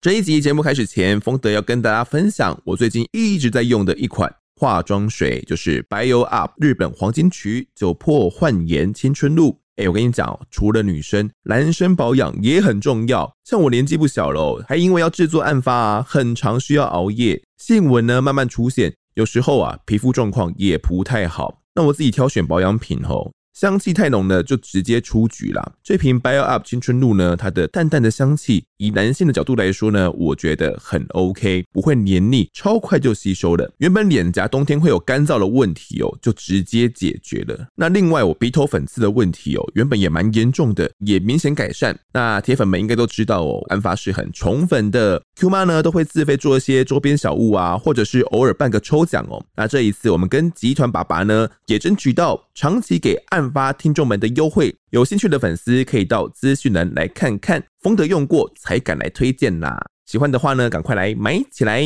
[0.00, 9.58] 这一集节目开始前，丰德要跟大家分享我最近一直在用的一款化妆水，就是 Bio Up 日本黄金曲酒粕焕颜青春露。
[9.74, 13.28] 哎，我跟你讲，除了女生，男生保养也很重要。
[13.42, 21.60] 像我年纪不小了，还因为要制作案发啊，很常需要熬夜，细纹呢慢慢出现，有时候啊皮肤状况也不太好。
[21.74, 23.32] 那我自己挑选保养品吼。
[23.58, 25.72] 香气太浓呢，就直接出局啦。
[25.82, 33.68] 这瓶 Bio Up 青春露呢，它的淡淡的香气，以男性的角度来说呢，我觉得很 OK，不会黏腻，超快就吸收了。
[33.78, 37.66] 原本脸颊冬天会有干燥的问题哦，就直接解决了。
[37.74, 41.98] 那另外我鼻头粉刺的问题哦，原本也蛮严重的，也明显改善。
[42.12, 49.44] 那铁粉们应该都知道哦，案发是很宠粉的，Q 妈呢都会自费做一些周边小物啊，或者是偶尔办个抽奖哦。
[49.56, 53.16] 那这一次我们跟集团爸爸呢，也争取到长期给
[53.50, 57.62] 发听众们的优惠，有兴趣的粉丝可以到资讯栏来看看。
[57.80, 61.82] 丰德用过才敢来推荐啦，喜欢的话呢，赶快来买起来。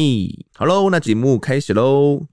[0.55, 2.27] 好喽，那节目开始喽。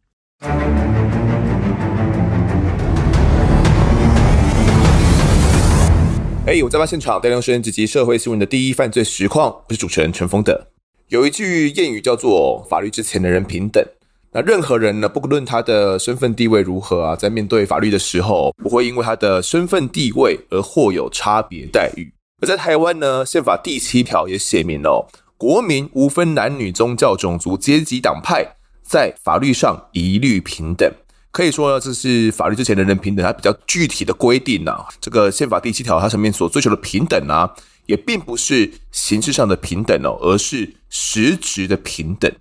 [6.45, 9.51] 哎、我在发现场，带您深入及社会新闻的第一犯罪实况。
[9.67, 10.67] 我是主持人陈丰德。
[11.09, 13.85] 有一句谚语叫做“法律之前的人平等”。
[14.31, 22.13] 那任何人呢，不论他的身份地位如何啊，在面对法律的时候，不会因为他的身份地位而获有差别待遇。
[22.41, 28.45] 而在台湾呢，宪法第七条也写明了，国民无分男女、宗教、种族、阶级、党派，
[28.83, 30.91] 在法律上一律平等。
[31.31, 34.85] 可以说呢，这是法律之前的人平等，它比较具体的规定啊。
[35.01, 37.51] 这个宪法第七条它上面所追求的平等啊，
[37.87, 42.31] 也并不是形式上的平等哦，而是实质的平等。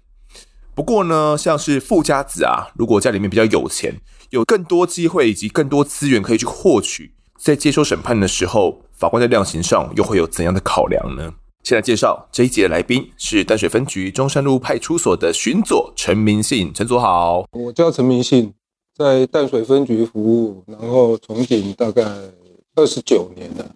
[0.79, 11.35] 不过呢，像是富家子啊，如果家里面比较有钱，有更多机会以及更多资源可以去获取，在接受审判的时候，法官在量刑上又会有怎样的考量呢？
[11.65, 17.45] 现在介绍这一集的来宾是淡水分局中山路派出所的巡佐陈明信，陈佐好。
[17.51, 18.55] 我叫陈明信，
[18.97, 22.05] 在淡水分局服务，然后从警大概
[22.77, 23.69] 二十九年了，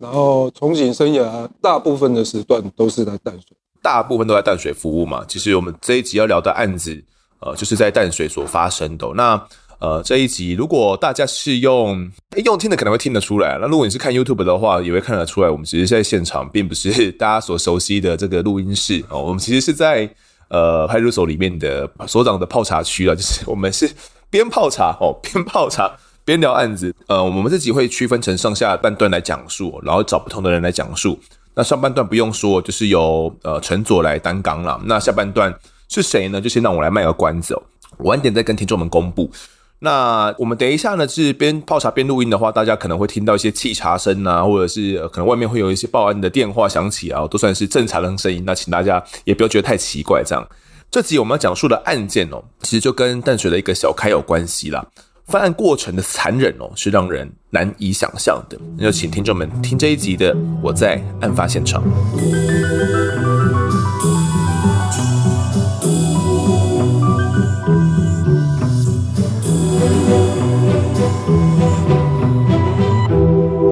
[0.00, 3.56] 然后从警生涯大部分的时段都是在淡水。
[3.82, 7.02] 大部分都在淡水服务嘛，其实我们这一集要聊的案子，
[7.40, 9.06] 呃，就是在淡水所发生的。
[9.14, 9.40] 那
[9.78, 12.10] 呃，这一集如果大家是用
[12.44, 13.58] 用听的，可能会听得出来。
[13.60, 20.08] 那如果你是看 YouTube 的话，也会看得出来，我们其实在现场并不是 大家所熟悉的这个录音室哦，我们其实是在
[20.48, 23.90] 呃派出所里面的所长的泡茶区啊，就是我们是
[24.30, 25.94] 边泡茶哦， 边泡茶
[26.24, 26.94] 边聊案子。
[27.06, 31.20] 呃，我们这集会区分成上下半段来讲述，然后找不同的人来讲述。
[31.56, 34.78] 那上半段不用说，就是由呃陈佐来担纲了。
[34.84, 35.52] 那下半段
[35.88, 36.38] 是谁呢？
[36.38, 37.62] 就先让我来卖个关子哦，
[38.00, 39.30] 晚点再跟听众们公布。
[39.78, 48.42] 那我们等一下呢，是边泡茶边录音的话，大家可能会听到一些沏茶声啊，或者是可能外面会有一些报案的电话响起啊，都算是正常的声音。
[48.46, 50.22] 那请大家也不要觉得太奇怪。
[50.22, 50.46] 这样，
[50.90, 54.86] 这集我们要讲述的案件哦，其实就跟淡水的一个小开有关系啦。
[55.26, 58.56] 犯案过程的残忍哦，是让人难以想象的。
[58.78, 60.32] 那就请听众们听这一集的
[60.62, 61.82] 《我在案发现场》。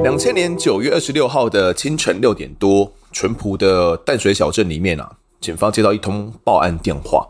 [0.03, 5.09] 两千年九月二十六号的清晨六点多，淳朴的淡水小镇里面啊，
[5.41, 7.29] 警方接到一通报案电话。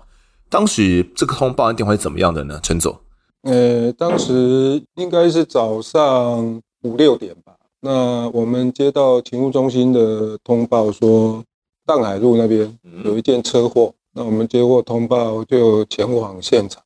[0.48, 2.58] 当时这个通报案电话是怎么样的呢？
[2.62, 3.03] 陈总。
[3.44, 7.54] 呃，当时应该是早上五六点吧。
[7.80, 11.44] 那我们接到勤务中心的通报说，
[11.84, 13.92] 淡海路那边有一件车祸。
[14.14, 16.82] 那我们接获通报就前往现场。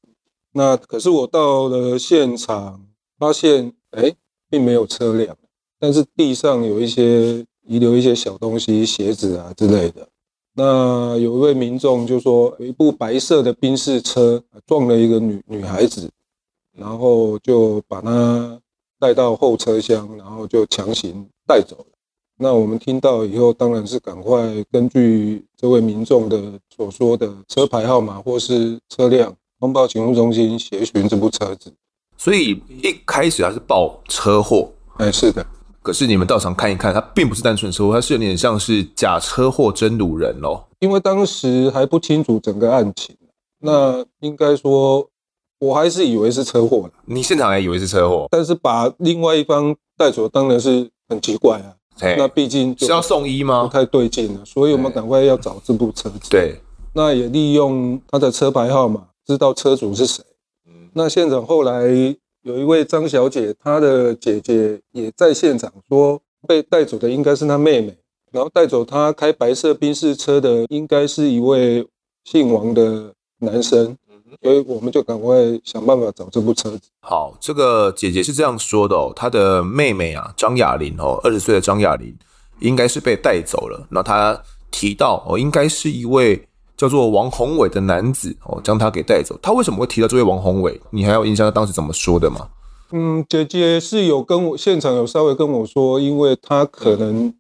[0.53, 2.81] 那可是我到了现场，
[3.19, 4.13] 发现哎，
[4.51, 5.37] 并没有车辆，
[5.79, 10.09] 但是地上有一些遗留一些小东西，鞋子啊之类的。
[10.55, 16.11] 那有一位民众就说，有一部白色的宾士车撞了一个女女孩子。
[16.79, 18.61] 然后就把他
[19.01, 21.87] 带到后车厢，然后就强行带走了。
[22.41, 26.41] 那我们听到以后，当然是赶快根据这位民众的
[26.75, 31.73] 所说的车牌号码或是车辆，通报警务中心协寻这部车子。
[32.17, 35.45] 所以一开始他是报车祸，哎，是的。
[35.83, 40.63] 可是你们到场看一看，他并不是单纯车祸，他是有点像是假车祸真掳人哦。
[40.79, 43.17] 因为当时还不清楚整个案情，
[43.59, 45.09] 那应该说。
[45.61, 51.75] 我还是以为是车祸，你现场还以为是车祸，但是把另外一方带走，当然是很奇怪啊。
[52.17, 53.65] 那毕竟是要送医吗？
[53.65, 56.31] 不太对劲了，所以我们赶快要找这部车子。
[56.31, 56.61] 对，
[56.93, 60.25] 那也利用他的车牌号码，知道车主是谁。
[60.93, 61.83] 那现场后来
[62.43, 67.97] 有一位张小姐，她的姐姐也在现场说，被带走的应该是她妹妹。
[68.31, 71.85] 然后带走她开白色宾士车的，应该是一位
[72.25, 73.97] 姓王的男生。
[74.43, 76.81] 所以我们就赶快想办法找这部车子。
[77.01, 82.15] 好，这个姐姐是这样说的哦，她的妹妹啊，张雅玲哦，二十岁的张雅玲，
[82.61, 83.87] 应该是被带走了。
[83.91, 84.41] 那她
[84.71, 86.47] 提到哦，应该是一位
[86.77, 89.39] 叫做王宏伟的男子哦，将她给带走。
[89.43, 90.81] 她为什么会提到这位王宏伟？
[90.91, 92.49] 你还有印象她当时怎么说的吗？
[92.93, 97.35] 嗯，姐姐是有跟我现场有稍微跟我说，因为她可能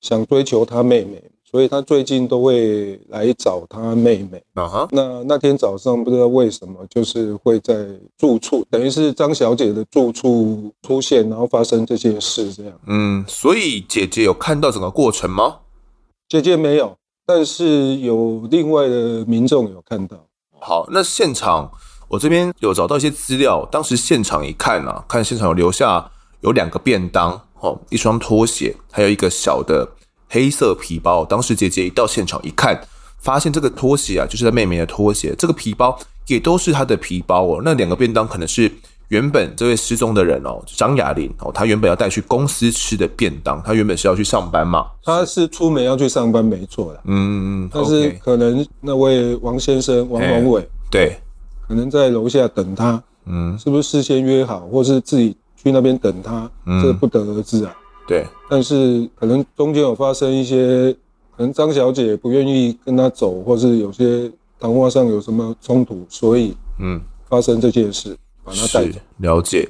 [0.00, 1.22] 想追求她妹妹。
[1.52, 4.42] 所以他最近都会来找他妹妹。
[4.54, 12.72] 啊哈，那那天早上不知道为什么，就是会在住处，等于是张小姐的住处出现，然后发生这件事这样。
[12.86, 15.58] 嗯，所以姐姐有看到整个过程吗？
[16.26, 16.96] 姐姐没有，
[17.26, 20.16] 但是有另外的民众有看到。
[20.58, 21.70] 好，那现场
[22.08, 26.10] 我这边有找到一些资料，当时现场一看啊，看现场有留下
[26.40, 29.86] 有两个便当，哦，一双拖鞋，还有一个小的。
[30.32, 32.80] 黑色皮包，当时姐姐一到现场一看，
[33.18, 35.34] 发现这个拖鞋啊，就是她妹妹的拖鞋。
[35.36, 37.60] 这个皮包也都是她的皮包哦。
[37.62, 38.72] 那两个便当可能是
[39.08, 43.62] 原本这位失踪的人哦，张雅玲哦，她原本要带去公司吃的便当。
[43.62, 44.86] 她原本是要去上班嘛？
[45.04, 47.00] 她是出门要去上班，没错的。
[47.04, 51.14] 嗯嗯，但是可能那位王先生王宏伟对，
[51.68, 53.02] 可能在楼下等她。
[53.26, 56.50] 嗯，是不是事先约好，或是自己去那边等她？
[56.80, 57.76] 这个不得而知啊。
[58.06, 60.92] 对，但是可能中间有发生一些，
[61.36, 68.98] 可能张小姐不愿意跟他走，或是有些谈话上有什么冲突，所以嗯，发生这件事，把他带走。
[69.18, 69.68] 了解。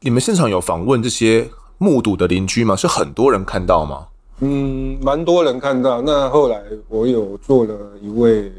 [0.00, 1.46] 你们现场有访问这些
[1.76, 2.74] 目睹的邻居吗？
[2.74, 4.06] 是很多人看到吗？
[4.40, 6.00] 嗯，蛮多人看到。
[6.00, 8.50] 那后来我有做了一位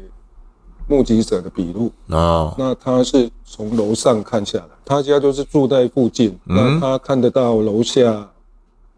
[0.86, 8.28] 目击者的笔录啊，那他是从楼上看下来，他家就是住在附近，那他看得到楼下。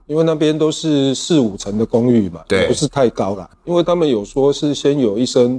[0.07, 3.49] 因为那边都是四五层的公寓嘛，对，不是太高啦。
[3.65, 5.59] 因为他们有说是先有一声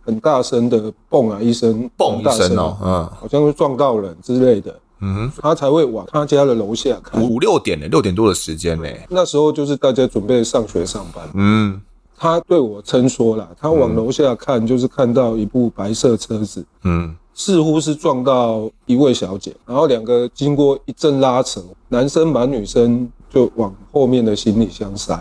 [0.00, 7.22] 很大声的蹦啊一声，蹦一声哦，嗯，好像是撞到人之类的，嗯哼，他才会往他家的楼下看。
[7.22, 11.28] 五六点呢，六点多的时间呢，那时候就是大家准备上学上班。
[11.34, 11.78] 嗯，
[12.16, 23.10] 他对我称说了，他往楼下看就是看到一部白色车子，嗯，似乎是撞到一位小姐，然后两个经过一阵拉扯，男生把女生。
[23.34, 25.20] 就往后面的行李箱塞，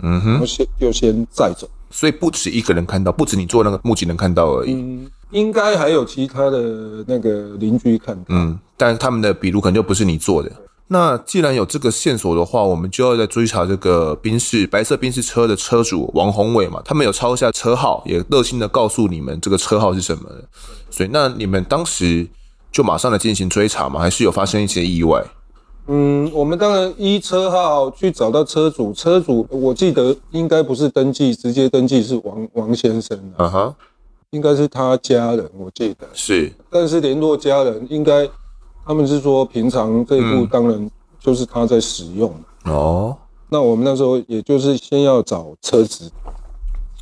[0.00, 10.52] 嗯哼，然后先就先载走，所以不止一个人看到，不止你做那个目击人看到而已，嗯，应该还有其他的那个邻居看到，嗯，但是他们的笔录可能就不是你做的。
[10.90, 20.30] 那既然有这个线索的话，我们就要再追查这个宾士白色宾士车的车主王宏伟嘛，他们有抄下车号，也热心的告诉你们这个车号是什么，
[20.90, 22.26] 所以那你们当时
[22.72, 24.00] 就马上来进行追查吗？
[24.00, 25.22] 还是有发生一些意外？
[25.90, 33.48] 嗯，我们当然依车号去找到车主，车主我记得应该不是登记，直接登记是王王先生啊。
[33.48, 33.74] 哈，
[34.30, 36.06] 应该是他家人，我记得。
[36.12, 38.28] 是，但是联络家人应该
[38.84, 42.30] 他们是说平常这一部当然就是他在使用
[42.64, 43.16] 哦，
[43.48, 46.12] 那我们那时候也就是先要找车子，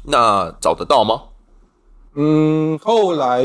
[0.05, 1.23] 那找得到吗？
[2.15, 3.43] 嗯，后来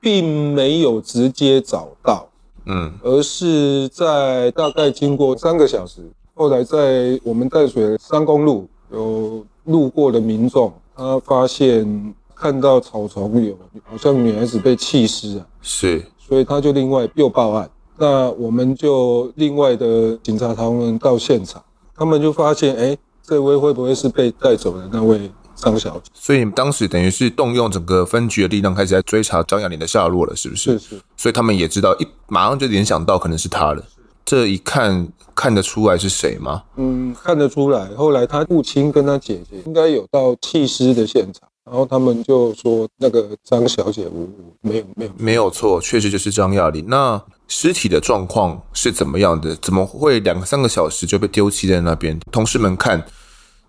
[0.00, 2.28] 并没有直接找到。
[2.68, 6.02] 嗯，而是在大概经过三个小时，
[6.34, 21.62] 后来在我们淡水三公路有路过的民众，他发现看到草丛有好像女孩子被弃尸啊，是，所以他就另外又报案，那我们就另外的警察他们到现场，
[21.96, 25.30] 他们就发现，哎，这位会不会是被带走的那位？
[25.58, 30.78] 张小姐，所以你们当时等于是动用整个分局的力量，开始在追查张亚玲的下落了，是不是？
[30.78, 31.00] 是是。
[31.16, 33.82] 所以他们也知道，一马上就联想到可能是他了。
[34.24, 36.62] 这一看看得出来是谁吗？
[36.76, 37.88] 嗯，看得出来。
[37.96, 46.84] 后来他父亲跟他姐姐应该有到弃尸的现场，然后他们就说那个张小姐无误，没有没有没有错，确实就是张亚玲。
[46.88, 49.56] 那尸体的状况是怎么样的？
[49.56, 52.20] 怎么会两三个小时就被丢弃在那边？
[52.30, 53.02] 同事们看。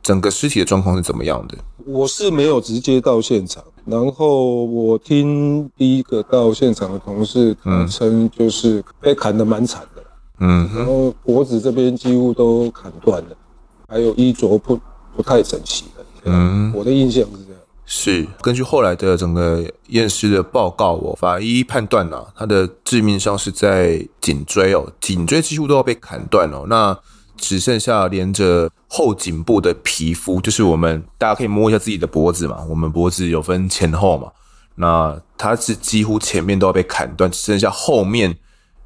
[0.02, 1.58] 整个尸体的状况是怎么样的？
[1.86, 7.56] 我是没有直接到现场，然后我听第一个到现场的同事
[7.90, 10.04] 称，就是被砍得蛮惨的，
[10.40, 13.36] 嗯，然后脖子这边几乎都砍断了，
[13.88, 14.80] 还有衣着不
[15.16, 17.62] 不太整齐的，嗯，我的印象是这样。
[17.86, 26.98] 是根据后来的整个验尸的报告，我法医判断呐，他的致命伤是在颈椎哦，颈椎几乎都要被砍断哦，那。
[27.40, 32.64] 只剩下连着后颈部的皮肤，就是我们大家可以摸一下自己的脖子嘛。
[32.70, 34.32] 我们脖子有分前后嘛，
[34.76, 38.36] 那它是几乎前面都要被砍断，只剩下后面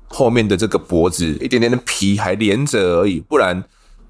[0.08, 3.64] 后面的这个脖子一点点的皮还连着而已，不然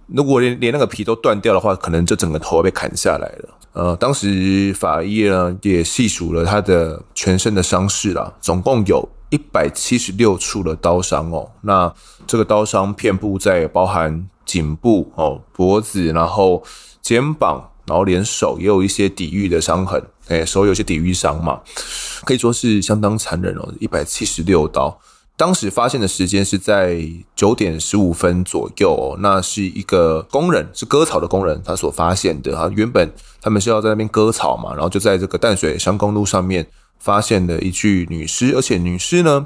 [0.08, 3.50] 如果连连那个皮都断掉的话，可能就整个头被砍下来了。
[3.74, 11.50] 呃，当时法医呢也细数了他的全身的伤势啦，总共有一百七十六处的刀伤哦。
[11.62, 11.92] 那
[12.28, 16.64] 这个刀伤遍布在包含颈部哦、脖子，然后
[17.02, 21.62] 肩膀，然后连手也有一些抵御的伤痕，哎，手有些抵御伤嘛，
[22.26, 25.00] 可以说是相当残忍哦，一百七十六刀。
[25.36, 27.02] 当时发现的时间是在
[27.36, 32.70] 九点十五分左右哦，那是一个工人，是割草的工人，他所发现的啊。
[32.76, 36.66] 原本他们是要在那边割草嘛，然后就在这个淡水乡公路上面
[37.00, 39.44] 发现了一具女尸，而且女尸呢，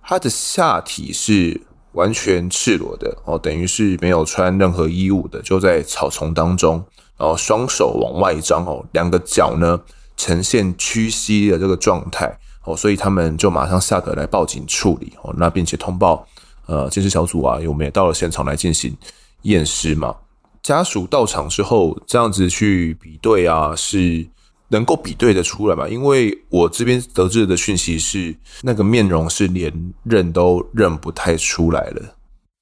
[0.00, 1.60] 她的下体是
[1.94, 6.84] 完全赤裸的哦，等于是没有穿任何衣物的，就在草丛当中，
[7.16, 9.80] 然后双手往外张哦，两个脚呢
[10.16, 12.38] 呈现屈膝的这个状态。
[12.64, 16.26] 哦，所以他们就马上下得来报警处理哦，那并且通报
[16.64, 18.96] 呃监视小组啊，我们也到了现场来进行
[19.42, 20.16] 验尸嘛。
[20.62, 24.26] 家属到场之后，这样子去比对啊，是
[24.68, 25.88] 能够比对的出来吧？
[25.88, 32.02] 因为我这边得知的讯息是，那个面容是连认都认不太出来了。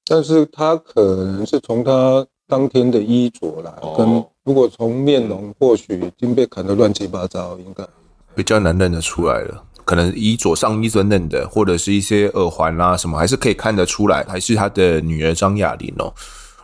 [0.05, 7.87] 但是他可能是从他当天的衣着来，哦、跟如果从面容，或许已经被砍得乱七八糟，应该
[8.35, 9.63] 比较难认得出来了。
[9.85, 16.13] 可能衣着上衣尊嫩的，或者是一些耳环啦什么，还是可以看得出来，还是他的女儿张雅玲哦。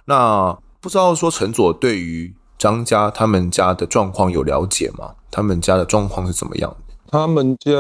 [0.06, 5.16] 那不知道说陈佐对于张家他们家的状况有了解吗？
[5.32, 6.76] 他们家的状况是怎么样？
[7.10, 7.72] 他们家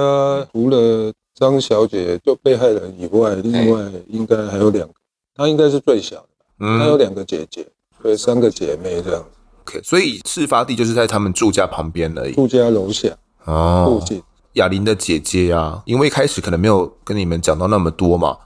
[0.54, 4.94] 除了张小姐就被害人以外，另外应该还有两个，
[5.36, 7.68] 她应该是最小的，她有两个姐姐，
[8.02, 9.24] 对，三个姐妹这样。
[9.66, 13.10] OK，所以事发地就是在他们住家旁边而已，住家楼下
[13.46, 14.24] 哦，附近。
[14.54, 18.38] 雅玲的姐姐啊，因为一开始可能没有跟你们讲到那么多嘛。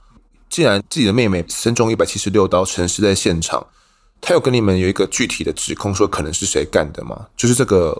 [0.50, 3.66] 既然自己的妹妹身中一百七十六刀，陈尸在现场，
[4.24, 7.26] 她有跟你们有一个具体的指控，说可能是谁干的吗？
[7.36, 7.92] 就是这个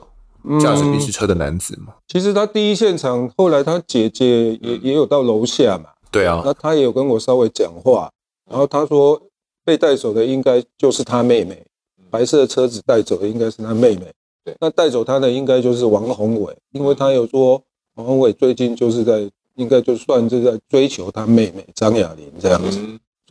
[0.58, 1.92] 驾驶宾士车的男子嘛。
[2.08, 5.90] 其实他第一现场，后来他姐姐也也有到楼下嘛。
[6.10, 8.10] 对啊，那他也有跟我稍微讲话，
[8.50, 9.20] 然后他说
[9.66, 11.62] 被带走的应该就是他妹妹，
[12.08, 14.10] 白色的车子带走的应该是他妹妹。
[14.42, 17.62] 对，那带走他的应该就是王宏伟，因为他有说。
[17.96, 22.80] 王宏伟最近就是在，应该就算是在追求他妹妹张雅玲这样子，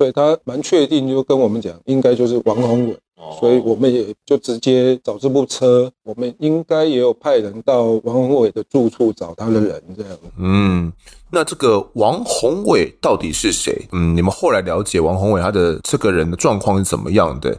[0.04, 2.98] 所以他蛮确定，就跟我们讲，应该就是王宏伟，
[3.40, 10.12] 所以我们也就直接找这部车，我们应该也有派人到王宏伟的住处找他的人这样。
[10.38, 10.92] 嗯，
[11.32, 13.88] 那这个王宏伟到底是谁？
[13.94, 17.58] 嗯，你们后来了解王宏伟他的这个人的状况是怎么样的？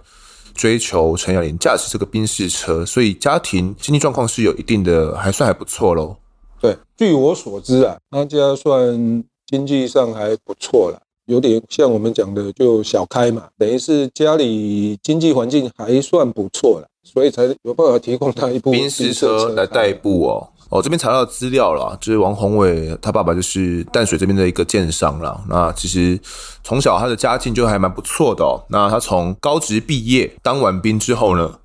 [0.54, 6.14] 追求陈雅玲驾驶这个宾士车，所以家庭经济状况是有一定的，还算还不错喽。
[6.60, 20.48] 对，据我所知啊，他家算经济上还不错了，有点像我们讲的就小开嘛，等于是家里经济环境还算不错了，所以才有办法提供他一部宾士车来代步哦。
[20.68, 25.42] 哦，这边查到资料了，就是王宏伟他爸爸就是淡水这边的一个建商了。
[25.48, 26.18] 那其实
[26.62, 28.60] 从小他的家境就还蛮不错的哦。
[28.68, 31.58] 那他从高职毕业当完兵之后呢，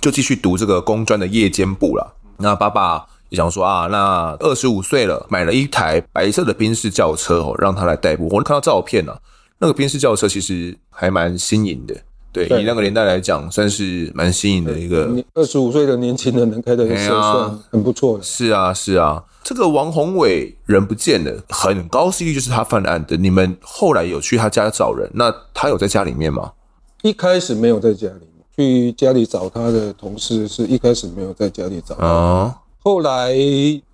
[0.00, 2.14] 就继续读这个工专的夜间部了。
[2.36, 3.06] 那爸爸。
[3.30, 8.28] 就想说啊，那二十五岁了，买了一台白色的宾士轿车哦，让他来代步。
[8.30, 9.20] 我看到照片了，啊，
[9.58, 11.94] 那个宾士轿车其实还蛮新颖的，
[12.32, 15.08] 对，以那个年代来讲，算是蛮新颖的一个。
[15.34, 18.24] 二十五岁的年轻人能开的车算很不错的。
[18.24, 23.16] 是啊，是啊，这个王宏伟人不见了，很高几率就是他犯案的。
[23.16, 26.52] 你们后来有去他家找人，那他有在家里面吗？
[27.02, 32.56] 一开始没有在家里面，去家里找他的同事是一开始没有在家里找啊。
[32.82, 33.34] 后来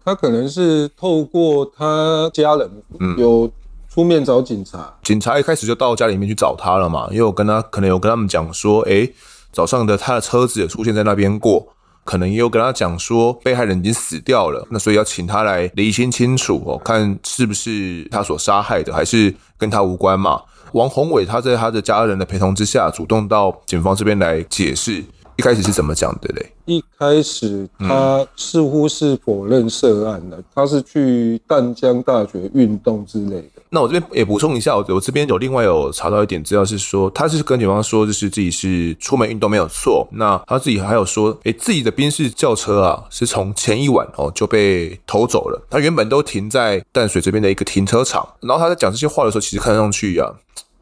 [0.05, 2.71] 他可能是透过他家人
[3.19, 3.50] 有
[3.88, 9.09] 出面找警察，嗯，警察一开始就到家里面去找他了嘛，因为我跟他可能有跟他们讲说，哎，
[9.52, 11.66] 早上的他的车子也出现在那边过，
[12.05, 20.40] 可能也有跟他讲说被害人已经死掉了，那所以要请他来厘清清楚哦，看是不是他所杀害的，还是跟他无关嘛。
[20.73, 25.02] 王宏伟他在他的家人的陪同之下，主动到警方这边来解释。
[25.37, 26.52] 一开始是怎么讲的嘞？
[26.64, 33.62] 一开始他似乎是否认涉案的，他是去淡江大学运动之类的。
[33.69, 40.09] 那我这边也补充一下，我我这边有另外有查到一点资料，是说他是跟警方说，就是自己是出门运动没有错。
[40.12, 45.66] 那他自己还有说，诶，自己的宾士轿车啊，是从前一晚哦就被偷走了。
[45.69, 50.33] 他原本都停在淡水这边的一个停车场，然后他在讲这些话的时候，其实看上去啊。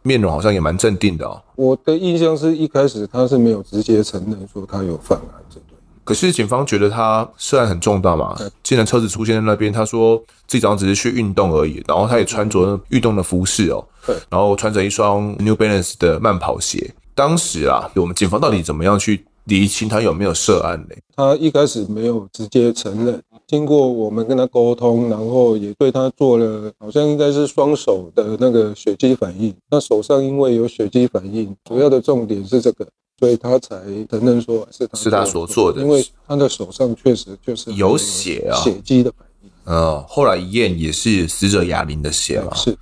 [0.04, 1.42] 面容好像也蛮镇定的哦。
[1.56, 5.60] 我的印象是一开始他是没有直接承认说他有犯案，对。
[6.04, 8.38] 可是警方觉得他涉案很重大嘛？
[8.62, 16.94] 既然车子出现在那边，他说自己早上只是去运动而已，然后他也穿着运动的服饰哦，对，然后穿着一双 New Balance 的慢跑鞋。
[17.14, 20.94] 当时啊，我们警方到底怎么样去厘清他有没有涉案呢？
[21.16, 29.54] 他一开始没有直接承认，经过我们跟他沟通，然后也对他做了，好像应该是双手的那个血肌反应。
[29.70, 32.86] 那手上因为有血肌反应，主要的重点是这个，
[33.18, 33.76] 所以他才
[34.10, 39.50] 承认说是他是他所做的，因为他的手上确实就是有血啊，血肌的反应。
[39.66, 42.54] 嗯，后来一验也是死者哑铃的血嘛。
[42.54, 42.76] 是，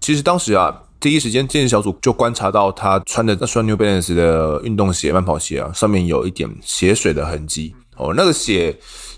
[0.00, 0.80] 其实当时啊。
[1.00, 7.74] 第一时间，鉴识小组就观察到他穿的那双 New Balance 的运动鞋、慢跑鞋啊，上面有一点血水的痕迹。
[7.98, 8.74] 哦，那个血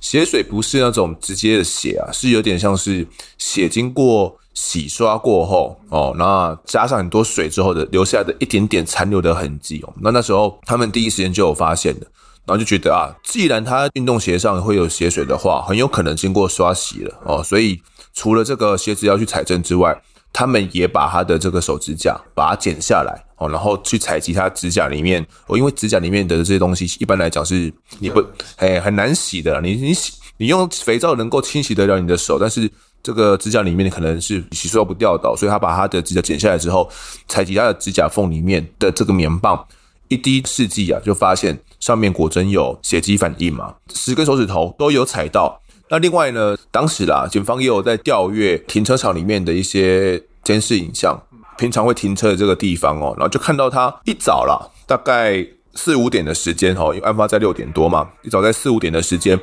[0.09, 3.05] 血水不是那种直接的血啊，是有点像是
[3.39, 9.93] 血经过洗刷过后哦，那加上很多水之后的留下的一点点残留的痕迹哦。
[10.01, 12.07] 那那时候他们第一时间就有发现的，
[12.45, 17.43] 然后就觉得啊，既然他运动鞋上会有血水的话，很有可能经过刷洗了哦。
[17.43, 17.83] 所以
[18.15, 20.01] 除了这个鞋子要去采证之外，
[20.37, 28.23] 他们也把他的这个手指甲把它剪下来哦，然后去采集他指甲里面哦，因为指甲里面的这些东西一般来讲是你不
[28.57, 32.71] 哎很难洗的，你你洗你用肥皂能够清洗得了你的手，但是
[33.03, 36.87] 这个指甲里面可能是洗刷不掉的，所以他把他的指甲剪下来之后，
[37.27, 39.67] 采集他的指甲缝里面的这个棉棒，
[40.09, 45.63] 一滴试剂啊，就发现上面果真有血迹反应嘛，十根手指头都有采到。
[45.89, 51.17] 那另外呢，当时啦，警方也有在调阅停车场里面的一些监视影像，
[51.57, 59.39] 平常会停车的这个地方哦，然后就看到他一早啦，大概四五点的时间哦，因为案发在六点多嘛，一早在四五点的时间，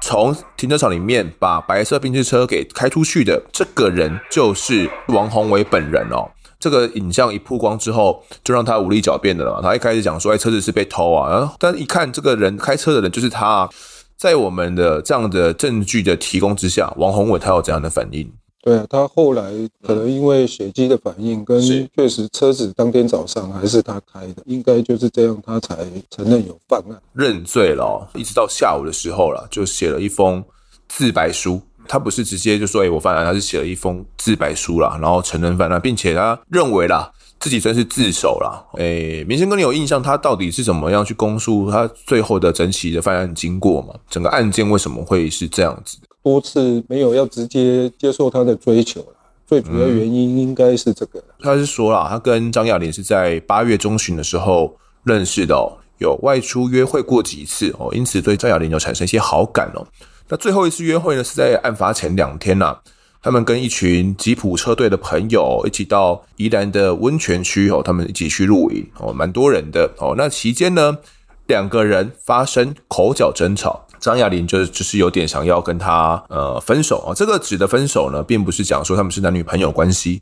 [0.00, 6.30] 从停车场里面把白色宾士车给开出去的这个人就是王宏伟本人哦。
[6.58, 9.60] 这个影像一曝光之后，就让他无力狡辩的了。
[9.62, 13.68] 他一开始讲说，哎，车子是被偷啊，然后但一看这个人开车的人就是他啊。
[14.16, 18.30] 在我们的这样的证据的提供之下，王宏伟他有怎样的反应。
[18.62, 19.52] 对啊，他后来
[19.82, 21.60] 可能因为血迹的反应，跟
[21.94, 25.76] 确实车子当天早上还是他开的，应该就是这样，他才
[26.08, 28.08] 承认有犯案，认罪了。
[28.14, 30.42] 一直到下午的时候了，就写了一封
[30.88, 31.60] 自白书。
[31.86, 37.12] 他不是直接就说：“哎，我犯案。”他是写了一封自白书啦，然后承认犯案，并且他认为啦。
[37.44, 43.92] 自己算是自首啦，诶，明先哥，你有印象他到底是怎么样去供述他最后的整起的犯案经过吗？
[44.08, 45.98] 整个案件为什么会是这样子？
[46.22, 49.04] 多次没有要直接接受他的追求，
[49.46, 51.18] 最主要原因应该是这个。
[51.18, 59.86] 嗯、他是说了，他跟张雅玲是在八月中旬的时候认识的，哦，有外出约会过几次哦，因此对张雅玲有产生一些好感哦。
[60.30, 62.80] 那最后一次约会呢，是在案发前两天呐、啊。
[63.24, 70.12] 他们跟一群吉普车队的朋友一起到宜兰的温泉区哦，他们一起去露营哦，蛮多人的哦。
[70.14, 70.98] 那期间呢，
[71.46, 77.16] 两个人发生口角争吵，张亚玲就就是有点想要跟他呃分手啊。
[77.16, 80.20] 这个指的分手呢，并不是讲说他们是男女朋友关系，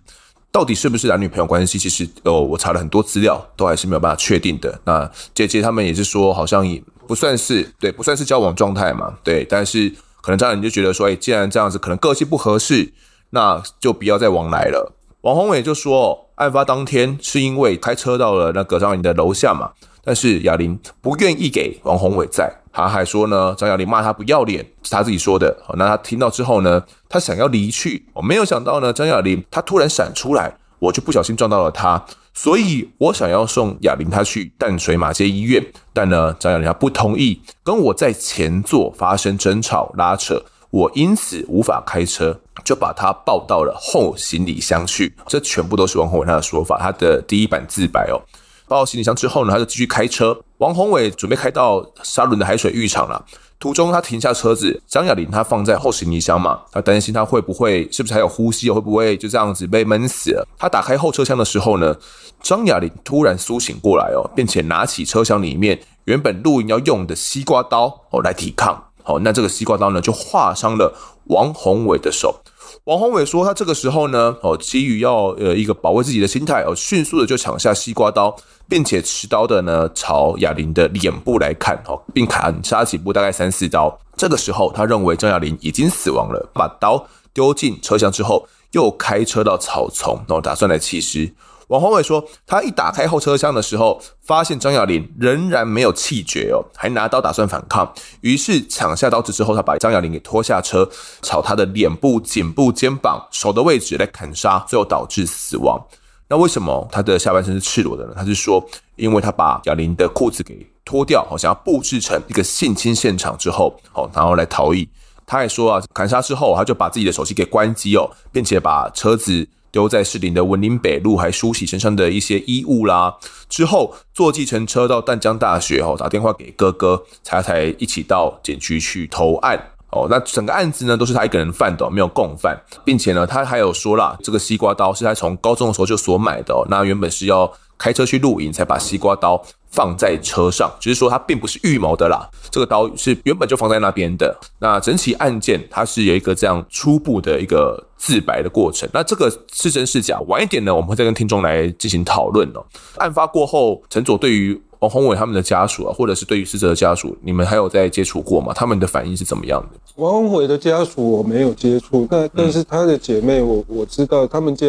[0.53, 4.81] 到底是不是男女朋友关系，其实哦，我查了很多资料，都还是没有办法确定的。
[4.85, 9.93] 那姐姐他们也是说，好像也不算是对，不算是交往状态嘛，对，但是。
[10.23, 12.95] 可能张雅玲就觉得说，哎，既然这样子，可能个性不合适，
[13.31, 14.95] 那就不要再往来了。
[15.21, 25.57] 王宏伟就说，案发当天是因为开车到了那个张雅玲的楼下嘛，但是雅玲不愿意给王宏伟在，他还说呢，张雅玲骂他不要脸，是他自己说的。
[25.77, 32.05] 那他听到之后呢，他想要离去，我没有想到呢，张雅玲他突然闪出来，我就不小心撞到了他。
[32.35, 45.15] 所以我想要送哑铃他去淡水马偕医院，但呢，张雅玲她不同意，跟我在前座发生争吵拉扯，我因此无法开车，就把他抱到了后行李箱去。
[45.27, 48.19] 这全部都是王宏伟他的说法，他的第一版自白哦。
[48.67, 50.41] 抱到行李箱之后呢，他就继续开车。
[50.63, 53.25] 王宏伟准备开到沙仑的海水浴场了。
[53.59, 60.47] 途中，他停下车子，张雅玲她放在后行李箱嘛，他担心他会不会是不是还有呼吸，会不会就这样子被闷死了？
[60.57, 61.97] 他打开后车厢的时候呢，
[62.41, 68.81] 张雅玲突然苏醒过来哦，并且拿起车厢里面原本露营要用的西瓜刀哦来抵抗。
[69.03, 70.95] 哦，那这个西瓜刀呢就划伤了
[71.25, 72.41] 王宏伟的手。
[72.85, 78.35] 王宏伟说，他这个时候呢，哦，基于要呃一个保卫自己的心态，哦，迅速的就抢下西瓜刀，
[78.69, 83.97] 并且持刀的呢朝哑铃的脸部来砍，哦，并砍杀几步，大概三四刀。
[84.17, 91.33] 这个时候，他认为张亚玲已经死亡了，把刀丢进车厢之后，又开车到草丛，然后打算来弃尸。
[91.73, 97.91] 王宏伟说，他一打开后车厢的时候，发现张雅玲仍然没有气绝哦，还拿刀打算反抗。
[98.21, 100.87] 于是抢下刀子之后，他把张雅玲给拖下车，
[101.23, 105.83] 朝他的脸部、颈部、肩膀、手的位置来砍杀，最后导致死亡。
[106.29, 108.13] 那为什么他的下半身是赤裸的呢？
[108.15, 108.63] 他是说，
[108.97, 114.87] 因为他把雅玲的裤子给脱掉，好想要布置成一个性侵现场之后，好，然后来逃逸。
[115.25, 119.49] 他还说啊，砍杀之后，他就把自己的手机给关机哦，并且把车子。
[119.73, 123.17] 丢在士林的文林北路，还梳洗身上的一些衣物啦。
[123.49, 129.59] 之后坐计程车到淡江大学哦，打电话给哥哥，才才一起到警局去投案。
[129.91, 144.39] 哦，那整个案子呢，都是他一个人犯的，没有共犯，并且呢，他还有说啦，这个西瓜刀是他从高中的时候就所买的哦，那原本是要开车去露营，才把西瓜刀放在车上，只是说他并不是预谋的啦，这个刀是原本就放在那边的。
[144.59, 150.21] 那整起案件，它是有一个这样初步的一个自白的过程，那这个是真是假？
[150.29, 152.65] 晚一点呢，我们会再跟听众来进行讨论哦。
[152.99, 158.53] 案发过后，陈佐对于王宏伟他们的家属啊，或者是对于死者的家属，你们还有在接触过吗？
[158.55, 159.81] 他们的反应是怎么样的？
[159.97, 164.67] 王宏伟的家属我没有接触，但但是他的姐妹我我知道，他们家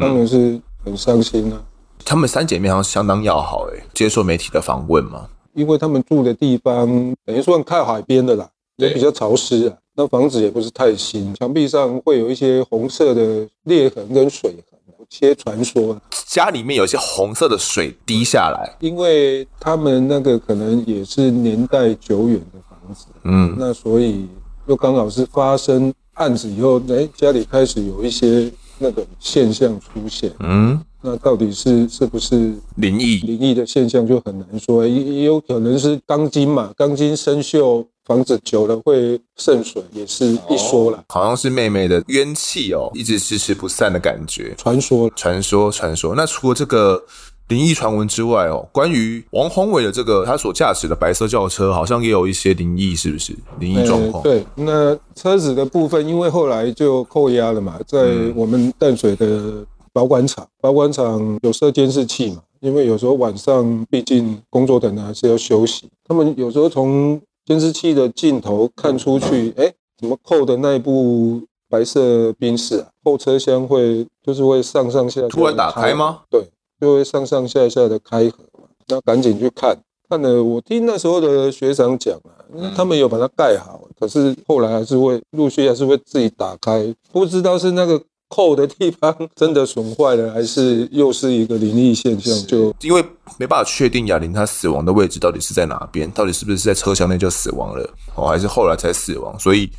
[0.00, 1.60] 当然是很伤心啊。
[2.04, 5.26] 他们三姐妹好像相当要好诶，接受媒体的访问嘛。
[5.54, 6.86] 因为他们住的地方
[7.24, 9.76] 等于算靠海边的啦，也比较潮湿啊。
[9.96, 24.26] 那房子也不是太新，墙壁上会有一些红色的裂痕跟水痕，有些传说家里面有一些红色的水滴下来，因为他们那个可能也是年代久远的房子，嗯，那所以
[24.66, 33.18] 又刚好是发生案子以后，哎，家里开始有一些那个现象出现，嗯，那到底是是不是灵异？
[33.18, 37.84] 灵异的现象就很难说，也也有可能是钢筋嘛，钢筋生锈。
[38.06, 44.54] 房子久了会渗水，也是一说了，好像是妹妹的冤气哦，一直迟迟不散的感觉。
[44.58, 46.14] 传说，传说，传说。
[46.14, 47.02] 那除了这个
[47.48, 53.34] 灵异传闻之外哦，关于王宏伟的这个他所驾驶的白色轿车，好像也有一些灵异，是不是？
[53.58, 54.22] 灵异状况。
[54.22, 72.88] 对，那车子的部分，因为后来就扣押了嘛，在我们淡水的保管厂，保管厂有设监视器嘛，因为有时候晚上毕竟工作的人还是要休息，他们有时候从监视器的镜头看出去，哎，怎么扣的那一部白色宾士啊？
[73.04, 76.22] 后车厢会就是会上上下下突然打开吗？
[76.28, 76.44] 对，
[76.80, 78.68] 就会上上下下的开合嘛。
[78.88, 79.78] 那赶紧去看，
[80.08, 88.02] 看了我听那时候的学长讲啊，他们有把它盖好，可是后来还是会陆续还是会自己打开，不知道是那个。
[88.34, 92.34] 扣的地方真的损坏了，还是又是一个灵异现象？
[92.48, 93.00] 就因为
[93.38, 99.38] 没办法确定哑铃它死亡的位置到底是在哪边，到底是不是在车厢内就死亡了，哦，还是后来才死亡？
[99.38, 99.70] 所以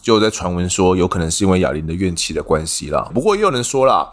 [0.00, 3.10] 就在传闻说，有可能是因为哑铃的怨气的关系啦。
[3.12, 4.08] 不过也有人说啦，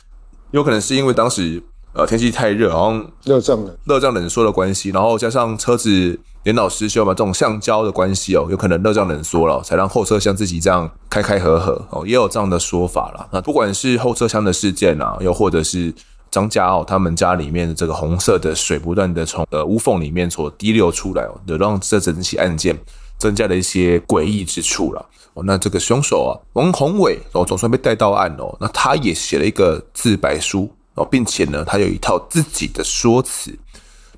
[0.50, 1.62] 有可能是因为当时
[1.94, 6.20] 呃天气太热，好像热胀冷热胀冷缩的关系，然后加上车子。
[6.44, 13.28] 连老失修嘛，这种橡胶的关系哦，有可能热胀冷缩了，才让后车厢自己这样开开合合哦，也有这样的说法啦。
[13.32, 15.94] 那不管是后车厢的事件啊，又或者是
[16.32, 22.76] 张家哦，他们家里面的这个红色的水不断的从呃屋缝里面所滴流出来哦，就让这整起案件
[23.20, 25.44] 增加了一些诡异之处了哦。
[25.46, 33.56] 那这个凶手啊，王宏伟哦，总算被带到案哦，那他也写了一个自白书哦，并且呢，他有一套自己的说辞。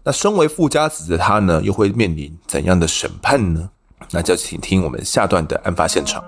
[0.05, 3.69] 那身为富家子的他呢，又会面临怎样的审判呢？
[4.11, 6.21] 那就请听我们下段的案发现场。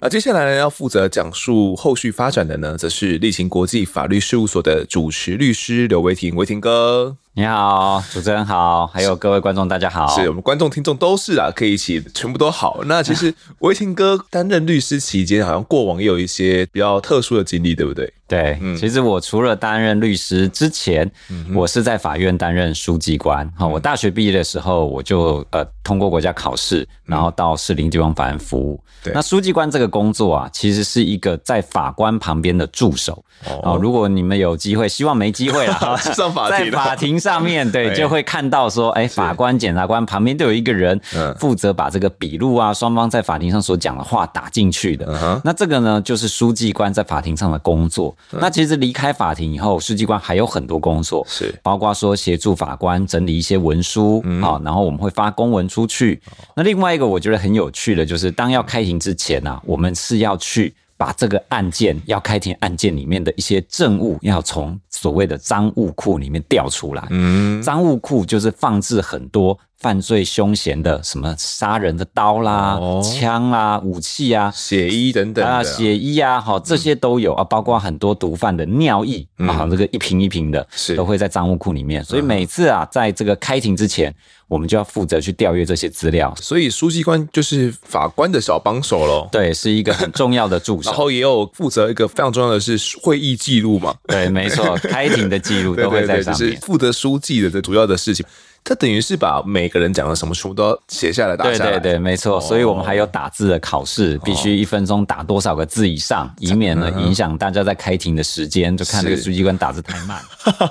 [0.00, 7.18] 那接下来呢，要负责讲述后续发展的呢，则是力勤国际法律事务所的主持律师刘维廷，维廷哥。
[7.34, 10.06] 你好，主持人好，还有各位观众，大家好。
[10.08, 12.82] 是我们观众听众都是啊，可以一起全部都好。
[12.84, 18.12] 那其实维廷哥担任律师期间，好像过往也有一些比较特殊的经历，对不对？
[18.28, 21.10] 对，嗯，其实我除了担任律师之前，
[21.54, 23.50] 我是在法院担任书记官。
[23.56, 28.82] 哈，我大学毕业的时候，我就呃通过国家考试，然后到士林地方法院服务。
[29.02, 33.22] 对，那书记官这个工作啊，其实是一个在法官旁边的助手。
[33.62, 37.21] 哦，如果你们有机会，希望没机会了， 上法庭，在法庭。
[37.22, 41.00] 上面对，就会看到说，哎，法官、检察官旁边都有一个人，
[41.38, 45.40] 负责把这个笔录啊，双方在法庭上所讲的话打进去的。
[45.44, 48.14] 那这个呢，就是书记官在法庭上的工作。
[48.30, 56.20] 那其实离开法庭以后，书记官还有很多工作，是包括说协助法官整理一些文书啊，然后我们会发公文出去。
[56.56, 60.74] 那另外一个我觉得很有趣的，就是当要开庭之前呢，我们是要去。
[61.02, 67.04] 把这个案件要开庭案件里面的一些证物，要从所谓的赃物库里面调出来。
[67.10, 82.04] 嗯，赃物库就是放置很多犯罪凶嫌的什么杀人的刀啦、哦、枪啦、武器啊、血衣等等啊，血衣啊，好，这些都有啊，包括很多毒贩的尿液啊，这个一瓶一瓶的，是都会在赃物库里面。
[82.04, 84.14] 所以每次啊，在这个开庭之前，
[84.46, 86.32] 我们就要负责去调阅这些资料。
[86.40, 89.28] 所以书记官就是法官的小帮手喽。
[89.32, 90.90] 对，是一个很重要的助手。
[90.92, 93.92] 然后也有负责一个非常重要的是会议记录嘛。
[94.06, 96.38] 对，没错，开庭的记录 都会在上面。
[96.38, 98.24] 对对对，就是负责书记的这主要的事情。
[98.64, 101.72] 他等于是把每个人讲的什么书都要写下来打下来。
[101.72, 102.38] 对对对，没错。
[102.38, 108.76] 哦、所以我们还有打字的考试，必须一分钟打多少个字以上，哦、以免呢影响大家在开庭的时间。
[108.76, 110.22] 就看这个书记官打字太慢。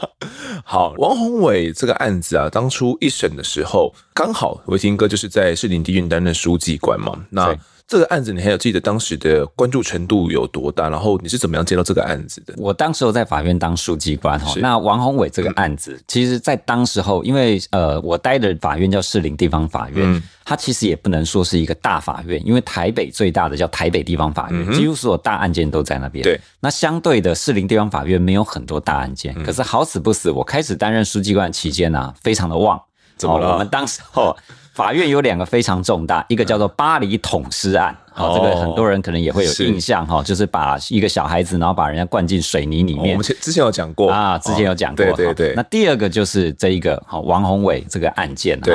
[0.64, 7.14] 好，王宏伟这个案子啊，当初一审的时候，刚好维廷哥就是在士林地院担任书记官嘛。
[7.30, 7.54] 那
[7.92, 10.88] 这个案子，你还有记得当时的关注程度有多大？
[10.88, 12.54] 然后你是怎么样接到这个案子的？
[12.56, 14.54] 我当时候在法院当书记官哈。
[14.62, 26.24] 那王宏伟这个案子，嗯、其实在当时候，因为呃，我待的法院叫士林地方法院，嗯、它其实也不能说是一个大法院，因为台北最大的叫台北地方法院，嗯、几乎所有大案件都在那边。
[26.24, 32.82] 对，那相对的士林地方法院没有很多大案件，嗯、可是好死不死，我开始担任书记官期间呢、啊，非常的旺。
[33.18, 33.50] 怎么了？
[33.50, 34.34] 哦、我们当时候。
[34.74, 43.10] 法院有两个非常重大，一个叫做巴黎捅尸案，好、哦，这个很多人可能也会有印象哈，是就是把一个小孩子，然后把人家灌进水泥里面。
[43.10, 45.06] 哦、我们之前有讲过啊，之前有讲过。
[45.06, 45.54] 对对对。
[45.56, 48.72] 那第二个就是这一个哈王宏伟这个案件哈。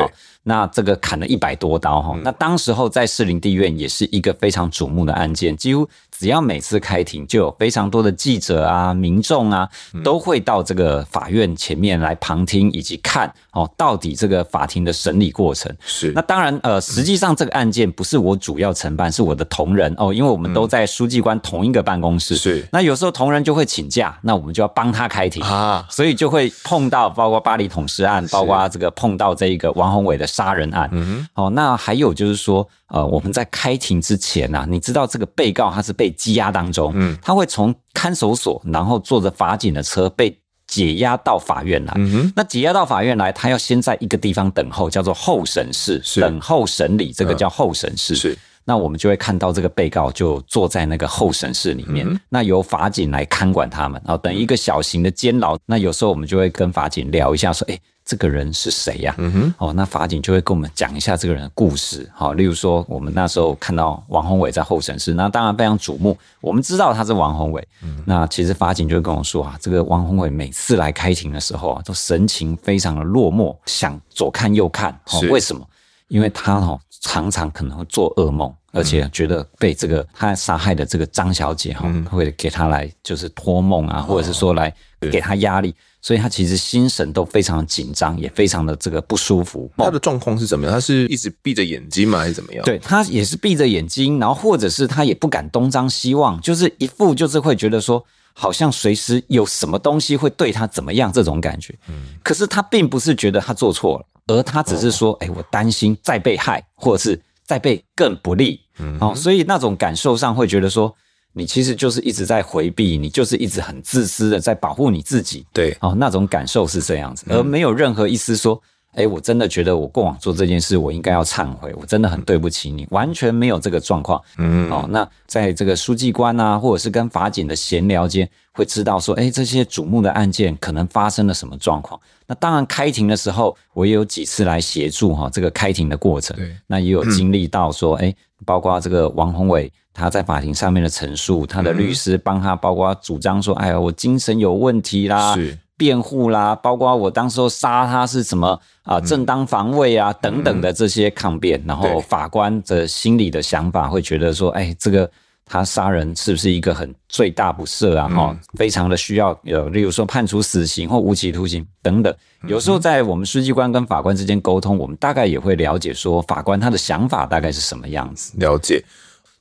[0.49, 9.69] 那这个砍了一百多刀哈，那当时候在士林地院也是一个非常瞩目的案件，几乎只要每次开庭，就有非常多的记者啊、民众啊，
[10.05, 16.13] 都会到这个法院前面来旁听以及看哦，到底这个法庭的审理过程是。
[16.15, 22.37] 那当然呃，实际上这个案件不是我主要承办，是我的同仁哦，因为我们都在书记官同一个办公室。
[22.37, 22.65] 是。
[22.71, 30.27] 那有时候同仁就会请假，那我们就要帮他开庭啊，所以就会碰到包括巴黎捅尸案，包括这个碰到这一个王宏伟的。
[30.27, 48.39] 杀人案，嗯哼，哦，那还有就是说，呃，我们在开庭之前啊，你知道这个被告他是被羁押当中，嗯，他会从看守所，然后坐着法警的车被解押到法院来，嗯哼，那解押到法院来，他要先在一个地方等候，叫做候审室，等候审理，这个叫候审室，是。
[48.69, 55.57] 那我们就会看到这个被告就坐在那个候审室里面，嗯、那由法警来看管他们，然后等一个小型的监牢。
[55.65, 62.11] 那有时候我们就会跟法警聊一下，说：“哎，这个人是谁呀、啊？”嗯哼，哦，那法警就会跟我们讲一下这个人的故事。
[62.13, 66.19] 好，例如说我们那时候看到王宏伟在候审室，那当然非常瞩目。
[66.41, 74.91] 我们知道他是王宏伟，嗯、那其实法警就会跟我说啊，这个王宏伟每次来开庭的时候啊，都神情非常的落寞，想左看右看。
[75.13, 75.65] 哦，为什么？
[76.09, 89.71] 因为他哦，常常可能会做噩梦，而且觉得被这个他杀害的这个张小姐哈，会给他来就是托梦啊，或者是说来给他压力，所以他其实心神都非常紧张，也非常的这个不舒服。
[89.77, 90.75] 他的状况是怎么样？
[90.75, 92.19] 他是一直闭着眼睛吗？
[92.19, 92.65] 还是怎么样？
[92.65, 101.73] 对，他也是闭着眼睛，然后或者是他也不敢东张西望，就是一副就是会觉得说，好像随时有什么东西会对他怎么样这种感觉。
[101.89, 104.07] 嗯，可是他并不是觉得他做错了。
[104.27, 110.95] 而他只是说：“哎，我担心再被害，或者是再被更不利。”嗯，哦，所以那种感受上会觉得说，
[111.33, 115.47] 你其实就是一直在回避，你就是一直很自私的在保护你自己。
[115.53, 118.61] 对，哦，那种感受是这样子，而没有任何一丝说。
[118.97, 121.73] 哎，我真的觉得我过往做这件事，我应该要忏悔。
[121.79, 124.21] 我真的很对不起你，完全没有这个状况。
[124.39, 132.01] 嗯，哦，那在这个书记官啊，或者是跟法警的闲聊间，会知道说，哎，这些瞩目的案件可能发生了什么状况。
[132.27, 136.35] 那当然，开庭的时候，我也有几次来协助哈这个开庭的过程。
[136.37, 145.37] 对，那也有经历到说，哎，包括这个王宏伟他在法庭上面的陈述，他的律师帮他，包括主张说，哎呀，我精神有问题啦。
[145.79, 145.87] 是。
[145.87, 155.11] 辩护啦，包括我当时候杀他是什么啊、呃，正当防卫啊等等的这些抗辩，嗯、然后法官的心里的想法会觉得说，哎，这个
[155.45, 158.09] 他杀人是不是一个很罪大不赦啊？
[158.09, 162.15] 哈、嗯，非常的需要有，例如说判处死刑或无期徒刑等等。
[162.49, 168.33] 有时候在我们书记官跟法官之间沟通，我们大概也会了解说，法官他的想法大概是什么样子。
[168.39, 168.83] 了解。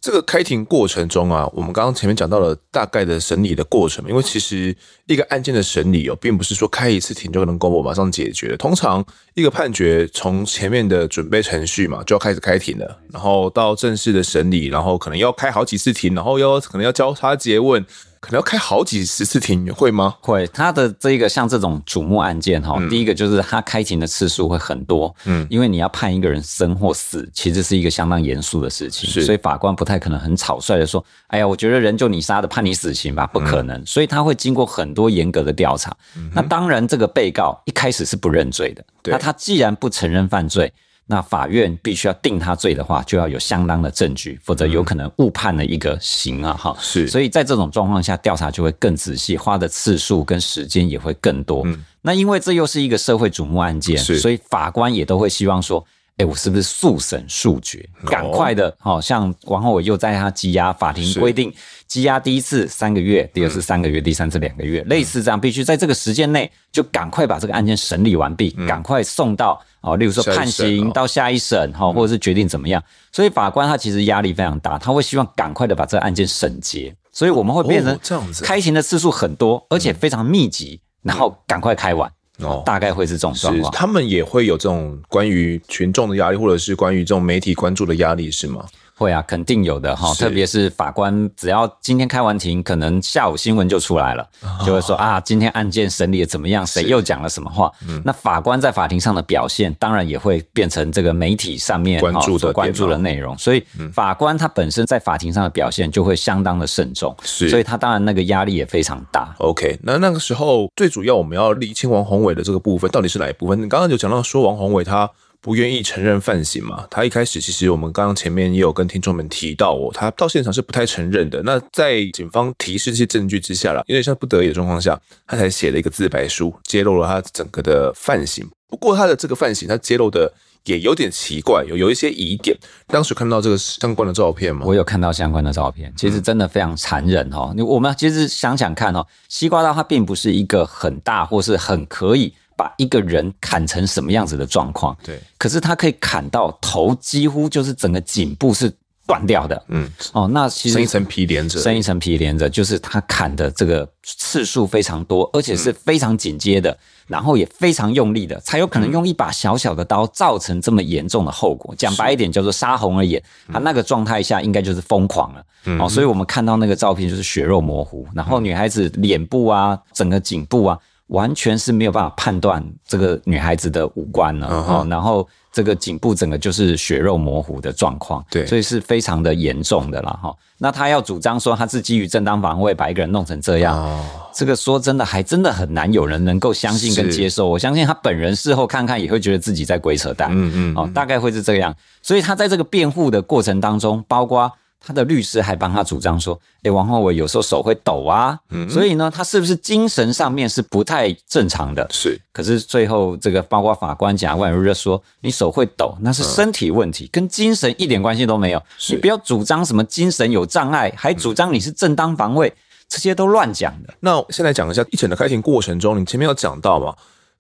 [0.06, 4.76] 这个开庭过程中啊，我们刚刚前面讲到了大概的审理的过程，因为其实
[5.08, 8.56] 一个案件的审理哦，并不是说开一次庭就能够马上解决。
[8.56, 17.84] 通常一个判决从前面的准备程序嘛，就要开始开庭了，然后到正式的审理，然后可能要开好几次庭，然后要可能要交叉诘问。
[18.26, 20.16] 可能要开好几十次庭，会吗？
[20.20, 35.96] 会，他的这个像这种瞩目案件哈，嗯、第一个就是他开庭的次数会很多，嗯，因为你要判一个人生或死，其实是一个相当严肃的事情，是所以法官不太可能很草率的说，哎呀，我觉得人就你杀的，判你死刑吧，不可能，嗯、所以他会经过很多严格的调查。
[36.18, 40.74] 嗯、那当然，这个被告一开始是不认罪的，对那他既然不承认犯罪。
[41.08, 46.54] 那法院必须要定他罪的话，就要有相当的证据，否则有可能误判了一个刑啊！
[46.54, 51.62] 哈，是，所以在这种状况下，调查就会更仔细，花的次数跟时间也会更多。
[51.66, 55.86] 嗯，那因为这又是一个社会瞩目案件，是，所以法官也都会希望说，
[56.18, 57.88] 哎，我是不是速审速决？
[58.06, 61.54] 赶快的，好、哦、像王宏伟又在他羁押，法庭规定
[61.90, 72.82] 羁押第一次三个月，第二次三个月，嗯、第三次两个月，类似这样，必须在这个时间内就赶快把这个案件审理完毕，嗯、赶快送到哦，例如说判刑到下一审，哈、哦，或者是决定怎么样。
[73.12, 82.10] 所以法官他其实压力非常大，他会希望赶快的把这个案件审结，所以我们会变成这样子，开庭的次数很多，而且非常密集，然后赶快开完。
[82.40, 83.72] 哦，大概会是这种状况。
[83.72, 88.66] 他们也会有这种关于群众的压力，或者是关于这种媒体关注的压力，是吗？
[88.98, 90.14] 会啊，肯定有的哈。
[90.14, 94.26] 特别是法官，只要今天开完庭，可能下午新闻就出来了，
[94.66, 96.66] 就会说啊，今天案件审理的怎么样？
[96.66, 97.70] 谁又讲了什么话？
[98.06, 103.38] 那法官在法庭上的表现，当然也会变成这个媒体上面关注的关注的内容。
[103.38, 103.62] 所以
[103.94, 109.36] 法官他本身在法庭上的表现就会相当的慎重，所以他当然那个压力也非常大。
[109.40, 113.62] OK，那那个时候最主要我们要厘清王宏伟的这个部分到底是哪一部分？
[113.62, 115.10] 你刚刚就讲到说王宏伟他。
[115.46, 116.88] 不愿意承认犯行嘛？
[116.90, 121.40] 他一开始其实我们刚刚前面也有跟听众们提到哦，他到现场是不太承认的。
[121.44, 128.44] 那在警方提示这些证据之下啦，有点像不得已的状况下，他才写了一个自白书，揭露了他整个的犯行。
[128.68, 132.58] 不过他的这个犯行，他揭露的也有点奇怪，有有一些疑点。
[132.88, 134.64] 当时看到这个相关的照片吗？
[134.66, 137.54] 我有看到相关的照片，其实真的非常残忍哦。
[137.56, 142.34] 嗯、我们其实想想看哦，西瓜刀它并不是一个很大或是很可以。
[142.58, 144.96] 把一个人砍成什么样子的状况？
[145.04, 148.72] 对，可是他可以砍到头，几乎就是整个颈部是
[149.06, 149.64] 断掉的。
[149.68, 161.76] 嗯，哦，那其实生一层皮连着，生一层皮连着，就是他砍的这个次数非常多，而且是非常紧接的，嗯、然后也非常用力的，才有可能用一把小小的刀造成这么严重的后果。
[161.78, 163.22] 讲白一点，叫做杀红了眼。
[163.52, 165.44] 他那个状态下应该就是疯狂了。
[165.66, 170.80] 嗯、哦，所以我们看到那个照片就是血肉模糊，然后女孩子脸部啊，整个颈部啊。
[171.08, 174.90] 完全是没有办法判断这个女孩子的五官了，哦，uh huh.
[174.90, 180.36] 然后这个颈部整个就是血肉模糊的状况，对，所以是非常的严重的了哈。
[180.58, 184.02] 那他要主张说他是基于正当防卫把一个人弄成这样，uh.
[184.34, 187.48] 这个说真的还真的很难有人能够相信跟接受。
[187.48, 191.76] 我相信他本人事后看看也会觉得自己在鬼扯淡，嗯嗯，哦，大概会是这样。
[192.02, 194.52] 所以他在这个辩护的过程当中，包括。
[194.86, 201.88] 他的律师还帮他主张说：“诶，王宏伟有时候手会抖啊，嗯，所以呢，他是不是精神上面是不太正常的？
[201.90, 202.22] 是。
[202.32, 208.62] 可是最后这个包括法官、检察官都说，你手会抖，那是身体问题，跟精神一点关系都没有。
[208.90, 212.54] 你不要主张什么精神有障碍，还主张你是正当防卫，
[212.88, 213.92] 这些都乱讲的。
[214.02, 216.94] 那现在讲一下一审的开庭过程中，你前面有讲到嘛？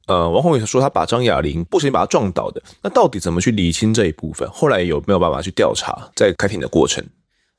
[0.07, 4.49] 呃，王宏伟说他把张雅玲不小心把他撞倒的，那到底怎么去理清这一部分？
[4.51, 7.03] 后来有没有办法去调查在开庭的过程？”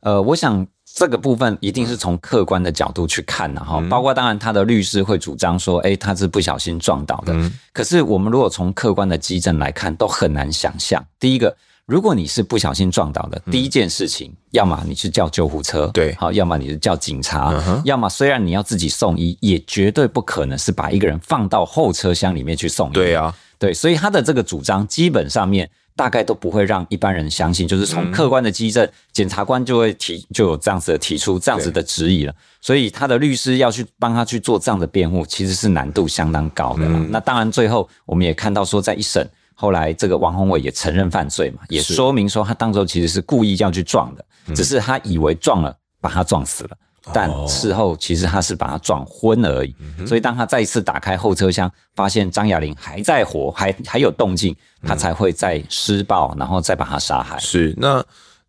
[0.06, 7.34] 呃，我想这个部分一定是从客观的角度去看的哈，包括当然他的律师会主张说，哎，他是不小心撞倒的。
[7.72, 11.04] 可是我们如果从客观的基证来看，都很难想象。
[11.18, 17.52] 第一个，如果你是不小心撞倒的，第一件事情，要么你是叫救护车，对，好，要么你是叫警察，
[17.84, 22.92] 要么虽然你要自己送医，也绝对不可能是把一个人放到后车厢里面去送医。
[22.92, 25.68] 对啊，对，所以他的这个主张基本上面。
[25.96, 32.34] 大概都不会让一般人相信，就是从客观的基证，检察官就会提就有这样子的提出这样子的质疑了。
[32.60, 36.86] 所以他的律师要去帮他去做这样的辩护，其实是难度相当高的。
[37.08, 46.76] 那当然，最后我们也看到说，在一审后来，这个王宏伟也承认犯罪嘛，也说明说他当时其实是故意要去撞的，只是他以为撞了，把他撞死了。
[47.12, 49.74] 但事后其实他是把他撞昏了而已，
[50.06, 57.38] 所以当他再一次打开后车厢，发现张雅玲还在活，还还有动静，他才会再施暴，然后再把他杀害。
[57.38, 58.04] 是那。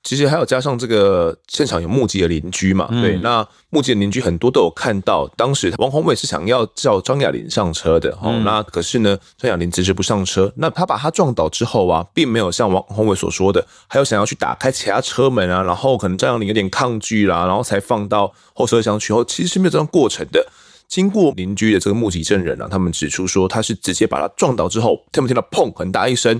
[0.08, 2.88] 其实还有加上这个现场有目击的邻居嘛？
[2.91, 10.50] 嗯、对，那目击的邻居很多都有看到，当时王宏伟是想要叫张雅玲上车的，哦、嗯，那可是呢，张雅玲迟迟不上车。
[10.56, 20.48] 那他把他撞倒之后啊，并没有像王宏伟所说的，还有想要去打开其他车门啊，然后可能张雅玲有点抗拒啦，然后才放到后车厢去后，其实是没有这样过程的。
[20.88, 26.39] 经过邻居的这个目击证人啊，他们指出说，他是直接把他撞倒之后，听不听到砰很大一声？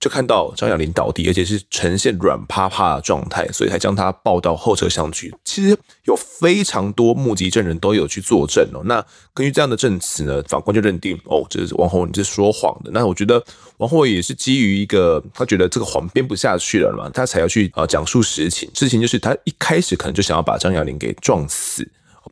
[0.00, 5.34] 就看到张雅玲倒地，而且是呈现软趴趴的状态，所以才将她抱到后车厢去。
[5.44, 8.82] 其实有非常多目击证人都有去作证哦。
[8.84, 12.90] 那根据这样的证词呢，法官就认定哦，这是王宏伟是说谎的。
[12.92, 13.42] 那我觉得
[13.78, 18.70] 王宏伟也是基于一个他觉得这个谎编不下去了嘛，他才要去啊讲述实情。
[18.74, 21.84] 事情就是他一开始可能就想要把张雅玲给撞死。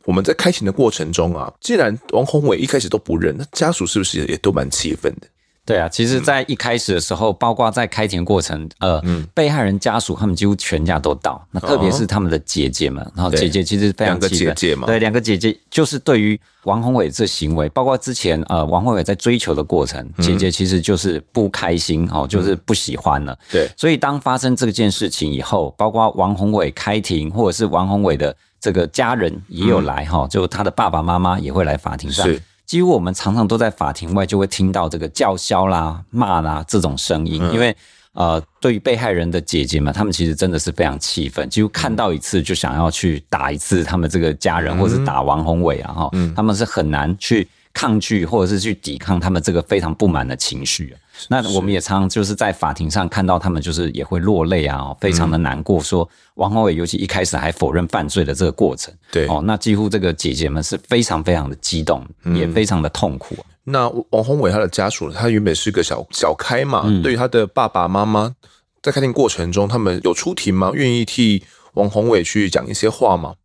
[0.03, 5.27] 我们在开庭的过程中啊，既然王宏伟一开始都不认，那家属是不是也都蛮气愤的？
[5.67, 23.37] 对啊，其实，在一开始的时候，包括在开庭过程，呃，嗯、被害人家属他们几乎全家都到，那特别是他们的姐姐们，然后姐姐其实非常气愤，两个姐姐嘛，对，两个姐姐就是对于王宏伟这行为，包括之前呃，王宏伟在追求的过程，嗯、姐姐其实就是不开心哦，就是不喜欢了。
[23.51, 32.25] 对，所以当发生这件事情以后，包括王宏伟开庭，或者是王宏伟的这个家人也有来哈，嗯、就他的爸爸妈妈也会来法庭上。
[32.25, 32.41] 是。
[32.67, 37.75] 几乎我们常常都在法庭外就会听到这个叫嚣啦、骂啦这种声音，因为
[38.11, 47.47] 呃，对于被害人的姐姐们，他们其实真的是非常气愤，几乎看到一次就想要去打一次他们这个家人，或是打王宏伟啊哈，他们是很难去
[47.77, 50.95] 抗拒或者是去抵抗他们这个非常不满的情绪。
[51.29, 55.79] 那我们也常常就是在法庭上看到他们，就是也会落泪啊，非常的难过。
[55.79, 62.03] 说王宏伟尤其一开始还否认犯罪的这个过程，对哦，那几乎这个姐姐们是非常非常的激动，
[62.33, 63.35] 也非常的痛苦。
[63.63, 68.33] 那王宏伟他的家属，他原本是个小小开嘛，对于他的爸爸妈妈，
[68.81, 70.71] 在开庭过程中，他们有出庭吗？
[70.73, 73.35] 愿意替王宏伟去讲一些话吗？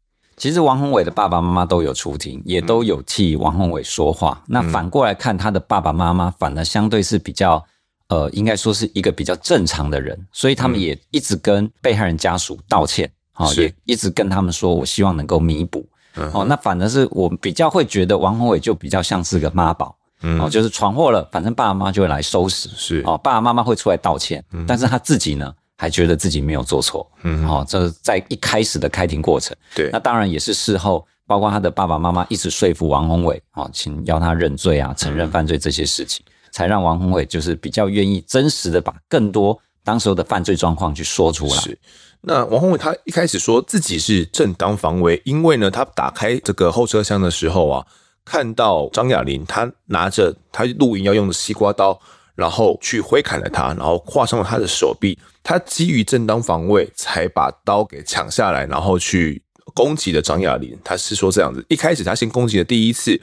[0.43, 4.43] 其实王宏伟的爸爸妈妈都有出庭，也都有替王宏伟说话。
[4.49, 7.65] 那反过来看，他的爸爸妈妈反而相对是比较，
[8.09, 15.87] 呃，应该说是一个比较正常的人，所以他们也一直跟被害人家属道歉，啊，也一直跟他们说，我希望能够弥补。
[16.33, 19.97] 哦，那反而是我比较会觉得王宏伟就比较像是个妈宝，
[20.41, 25.55] 哦，就是闯祸了，反正爸爸妈妈就会来收拾，是哦，爸爸妈妈会出来道歉，但是他自己呢？
[25.83, 41.57] 还觉得自己没有做错，嗯，好，这是在一开始的开庭过程，对，那当然也是事后，包括他的爸爸妈妈一直说服王宏伟，啊，请要他认罪啊，承认犯罪这些事情，才让王宏伟就是比较愿意真实的把更多当时候的犯罪状况去说出来。
[41.57, 41.77] 是，
[42.21, 47.85] 那王宏伟他一开始说自己是正当防卫，因为呢，他打开这个后车厢的时候啊，
[48.25, 52.01] 看到张雅玲他拿着他录影要用的西瓜刀。
[52.35, 55.19] 然后去挥砍了他，然后划伤了他的手臂。
[55.43, 59.43] 他基于正当防卫，才把刀给抢下来，然后去
[59.75, 60.79] 攻击了张亚玲。
[60.85, 63.21] 他是说这样子，一开始他先攻击了第一次，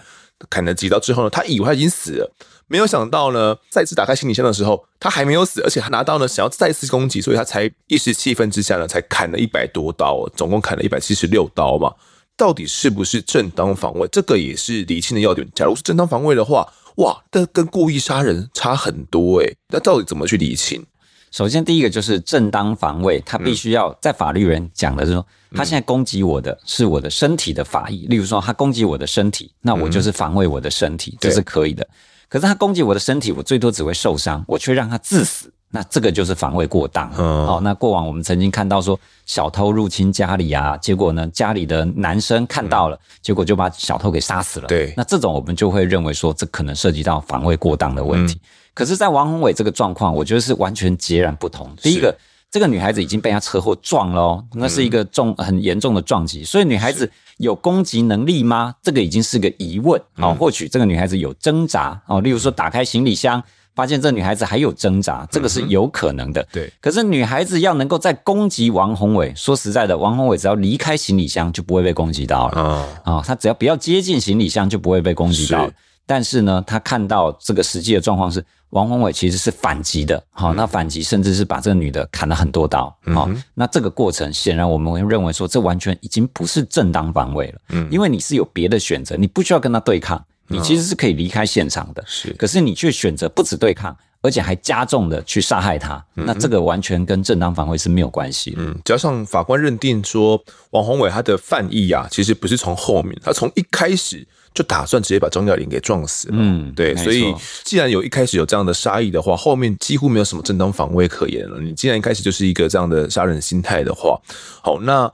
[0.50, 2.30] 砍了几刀之后呢，他以为他已经死了，
[2.68, 11.94] 没有想到呢，再次打开行李箱的时候，他还没有死，而且他拿刀呢想要再次攻击，所以他才一时气愤之下呢，才砍了一百多刀，总共砍了一百七十六刀嘛。
[12.36, 14.06] 到底是不是正当防卫？
[14.10, 15.48] 这个也是理清的要点。
[15.56, 16.68] 假如是正当防卫的话。
[17.00, 20.86] 哇，这跟故意杀人差很多诶，那到底怎么去理清？
[21.32, 25.26] 首先，第一个就是正当防卫，他必须要在法律人讲的是说，
[25.56, 31.88] 他现在攻击我的是我的身体的法益，例如说他攻击我的身体，那我就是防卫我的身体，这是可以的。
[32.28, 35.54] 可是他攻击我的身体，我最多只会受伤，我却让他致死。
[35.72, 37.12] 那这个就是防卫过当。
[37.16, 44.68] 嗯，好，那过往我们曾经看到说小偷入侵家里啊，结果呢，家里的男生看到了，嗯、结果就把小偷给杀死了。
[44.68, 48.34] 对，那这种我们就会认为说，这可能涉及到防卫过当的问题。
[48.34, 48.42] 嗯、
[48.74, 51.72] 可是，在王宏伟这个状况，我觉得是完全截然不同。
[51.84, 52.18] 第一个，
[52.50, 57.08] 这个女孩子已经被他车祸撞了哦，那是一个重很严重的撞击，所以女孩子
[57.38, 58.74] 有攻击能力吗？
[58.82, 60.02] 这个已经是个疑问。
[60.16, 63.44] 哦，或许这个女孩子有挣扎哦，例如说打开行李箱。
[63.80, 66.46] 发现这女孩子还有挣扎，这个是有可能的。
[66.52, 73.24] 对，可是女孩子要能够再攻击王宏伟，说实在的，王宏伟只要离开行李箱就不会被攻击到了啊啊！
[73.26, 75.72] 他只要不要接近行李箱就不会被攻击到。
[76.06, 80.22] 但是呢，他看到这个实际的状况是，王宏伟其实是反击的。
[80.32, 82.94] 好，那反击甚至是把这个女的砍了很多刀。
[83.14, 87.60] 好，那这个过程显然我们会认为说，这完全已经不是正当防卫了。
[87.70, 90.22] 嗯，因为你是有别的选择，你不需要跟他对抗。
[90.50, 98.58] 你其实是可以离开现场的，是，可是你却选择不止对抗，而且还加重的去杀害他，那这个完全跟正当防卫是没有关系的。
[98.60, 100.42] 嗯，加上法官认定说，
[100.72, 106.36] 王宏伟他的犯意啊，其实不是从后面，他从一开始就打算直接把张雅玲给撞死了。
[106.38, 107.34] 嗯，对，所以
[107.64, 111.62] 既然有一开始有这样的杀意的话，后面几乎没有什么正当防卫可言了。
[111.62, 114.20] 你既然一开始就是一个这样的杀人心态的话，
[114.64, 115.12] 好，那。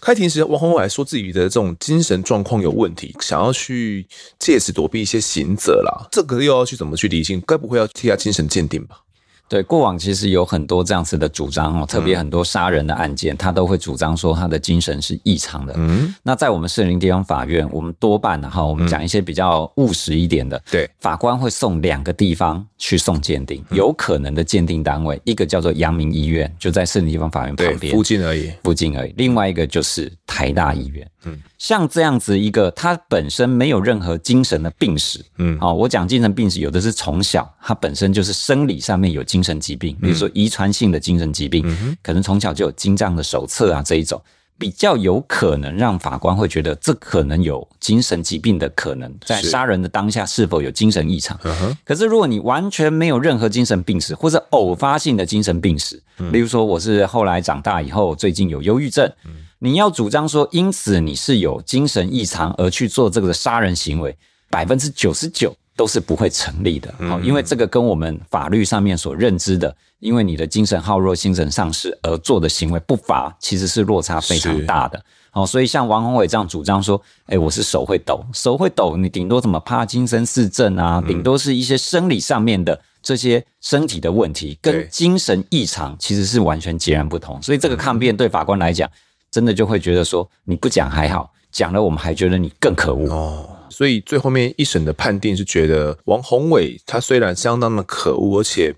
[0.00, 4.06] 开庭时，王宏伟说自己的这种精神状况有问题，想要去
[4.38, 6.08] 借此躲避一些刑责啦。
[6.10, 7.42] 这个又要去怎么去理性？
[7.46, 9.03] 该不会要替他精神鉴定吧？
[9.48, 15.74] 对，过往其实有很多这样子的主张哦，特别很多杀人的案件，他都会主张说他的精神是异常的。
[15.76, 29.14] 嗯，那在我们士林地方法院，我们多半哈，我们讲一些比较务实一点的，对，法官会送两个地方去送鉴定，有可能的鉴定单位，一个叫做阳明医院，就在士林地方法院旁边附近而已，附近而已。
[29.16, 31.08] 另外一个就是台大医院。
[31.26, 35.24] 嗯，像这样子一个，他本身没有任何精神的病史。
[35.38, 44.20] 嗯，好，我讲精神病史，有的是从小他本身就是生理上面有精神疾病，比如说遗传性的精神疾病，可能从小就有精障的手册啊这一种。
[44.56, 51.36] 比较有可能让法官会觉得这可能有精神疾病的可能，在杀人的当下是否有精神异常？
[51.84, 56.00] 可是如果你完全没有任何精神病史，或者偶发性的精神病史，
[56.30, 59.10] 例如说我是后来长大以后最近有忧郁症，
[59.58, 64.16] 你要主张说因此你是有精神异常而去做这个杀人行为，
[64.50, 65.54] 百分之九十九。
[65.76, 75.04] 都是不会成立的，好，因为这个跟我们法律上面所认知的，因为你的精神耗弱、精神丧失而做的行为不法，其实是落差非常大的。
[75.32, 87.42] 好，所以像王宏伟这样主张说，哎，我是手会抖，手会抖，你顶多怎么帕金森氏症啊，顶多是一些生理上面的这些身体的问题，跟精神异常其实是完全截然不同。
[87.42, 88.88] 所以这个抗辩对法官来讲，
[89.34, 93.56] 真的就会觉得说，你不讲还好，讲了我们还觉得你更可恶哦。
[93.68, 98.72] 所以最后面一审的判定是觉得王宏伟他虽然相当的可恶，而且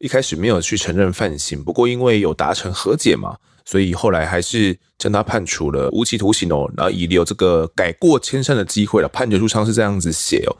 [0.00, 9.08] 一开始没有去承认犯行，不过因为有达成和解嘛，所以后来还是将他判处了无期徒刑哦，然后遗留这个改过迁善的机会了。
[9.08, 10.52] 判决书上是这样子写哦。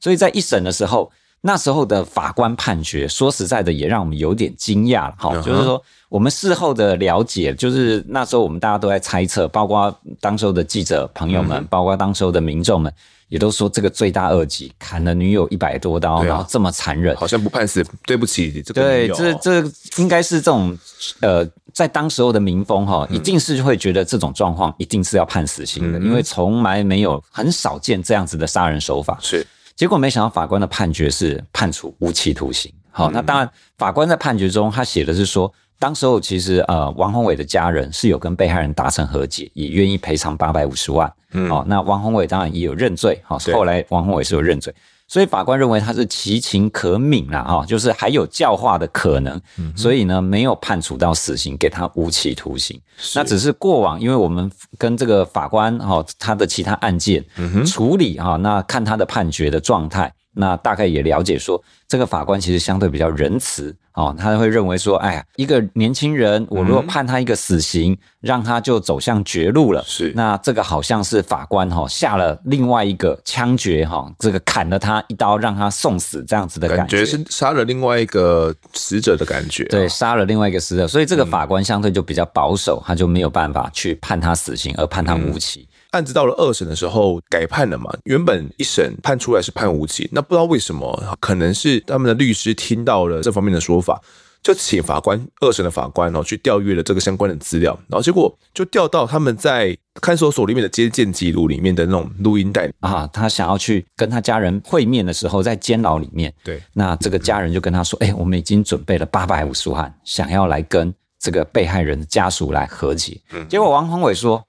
[0.00, 1.10] 所以在一审的时候，
[1.42, 5.82] 那时候的法官判决，说实在的也让我们有点惊讶了哈，就是说。
[6.08, 12.92] 我们事后的了解，就是那时候我们大家都在猜测，包括当时候的记者朋友们，包括当时候的民众们，
[13.28, 19.64] 也都说这个罪大恶极，砍了女友一百多刀，然后这么残忍，好像不判死，对不起这个对，这这
[19.96, 20.76] 应该是这种
[21.20, 29.16] 呃，在当时候的民风哈，一定是会觉得这种状况一定是要判死刑的，因为从来没有很少见这样子的杀人手法。
[29.22, 29.46] 是，
[29.82, 32.72] 结果没想到法官的判决是判处无期徒刑。
[32.92, 35.52] 好，那当然法官在判决中他写的是说。
[35.76, 41.12] 当时候其实呃，王宏伟的家人是有跟被害人达成和解，也愿意赔偿八百五十万。
[41.32, 43.20] 嗯，好，那王宏伟当然也有认罪。
[43.24, 44.72] 好，后来王宏伟是有认罪，
[45.08, 49.40] 所以法官认为他是其情可悯啦，哈，就是还有教化的可能，
[49.76, 52.80] 所以呢没有判处到死刑，给他无期徒刑。
[53.14, 57.24] 那只是过往，因为我们跟这个法官哈他的其他案件
[57.66, 60.12] 处理哈，那看他的判决的状态。
[60.34, 70.10] 那大概也了解说，这个法官其实相对比较仁慈哦，他会认为说，哎呀，一个年轻人，我如果判他一个死刑，嗯、让他就走向绝路了，是。
[70.16, 85.60] 那这个好像是法官哈下了另外一个枪决哈，这个砍了他一刀，让他送死这样子的感觉，感觉是杀了另外一个死者的感觉，对，杀了另外一个死者，所以这个法官相对就比较保守，他就没有办法去判他死刑，而判他无期。
[85.60, 87.90] 嗯案子到了二审的时候改判了嘛？
[88.04, 94.00] 原本一审判出来是判无期，那不知道为什么，可能是他们的律师听到了这方面的说法，
[94.42, 114.42] 就请法官二审的法官哦去调阅了这个相关的资料，然后结果就调到他们在看守所里面的接见记录里面的那种录音带啊，他想要去跟他家人会面的时候，在监牢里面，对，那这个家人就跟他说：“哎、欸，我们已经准备了八百五十万，想要来跟这个被害人的家属来和解。”结果王宏伟说。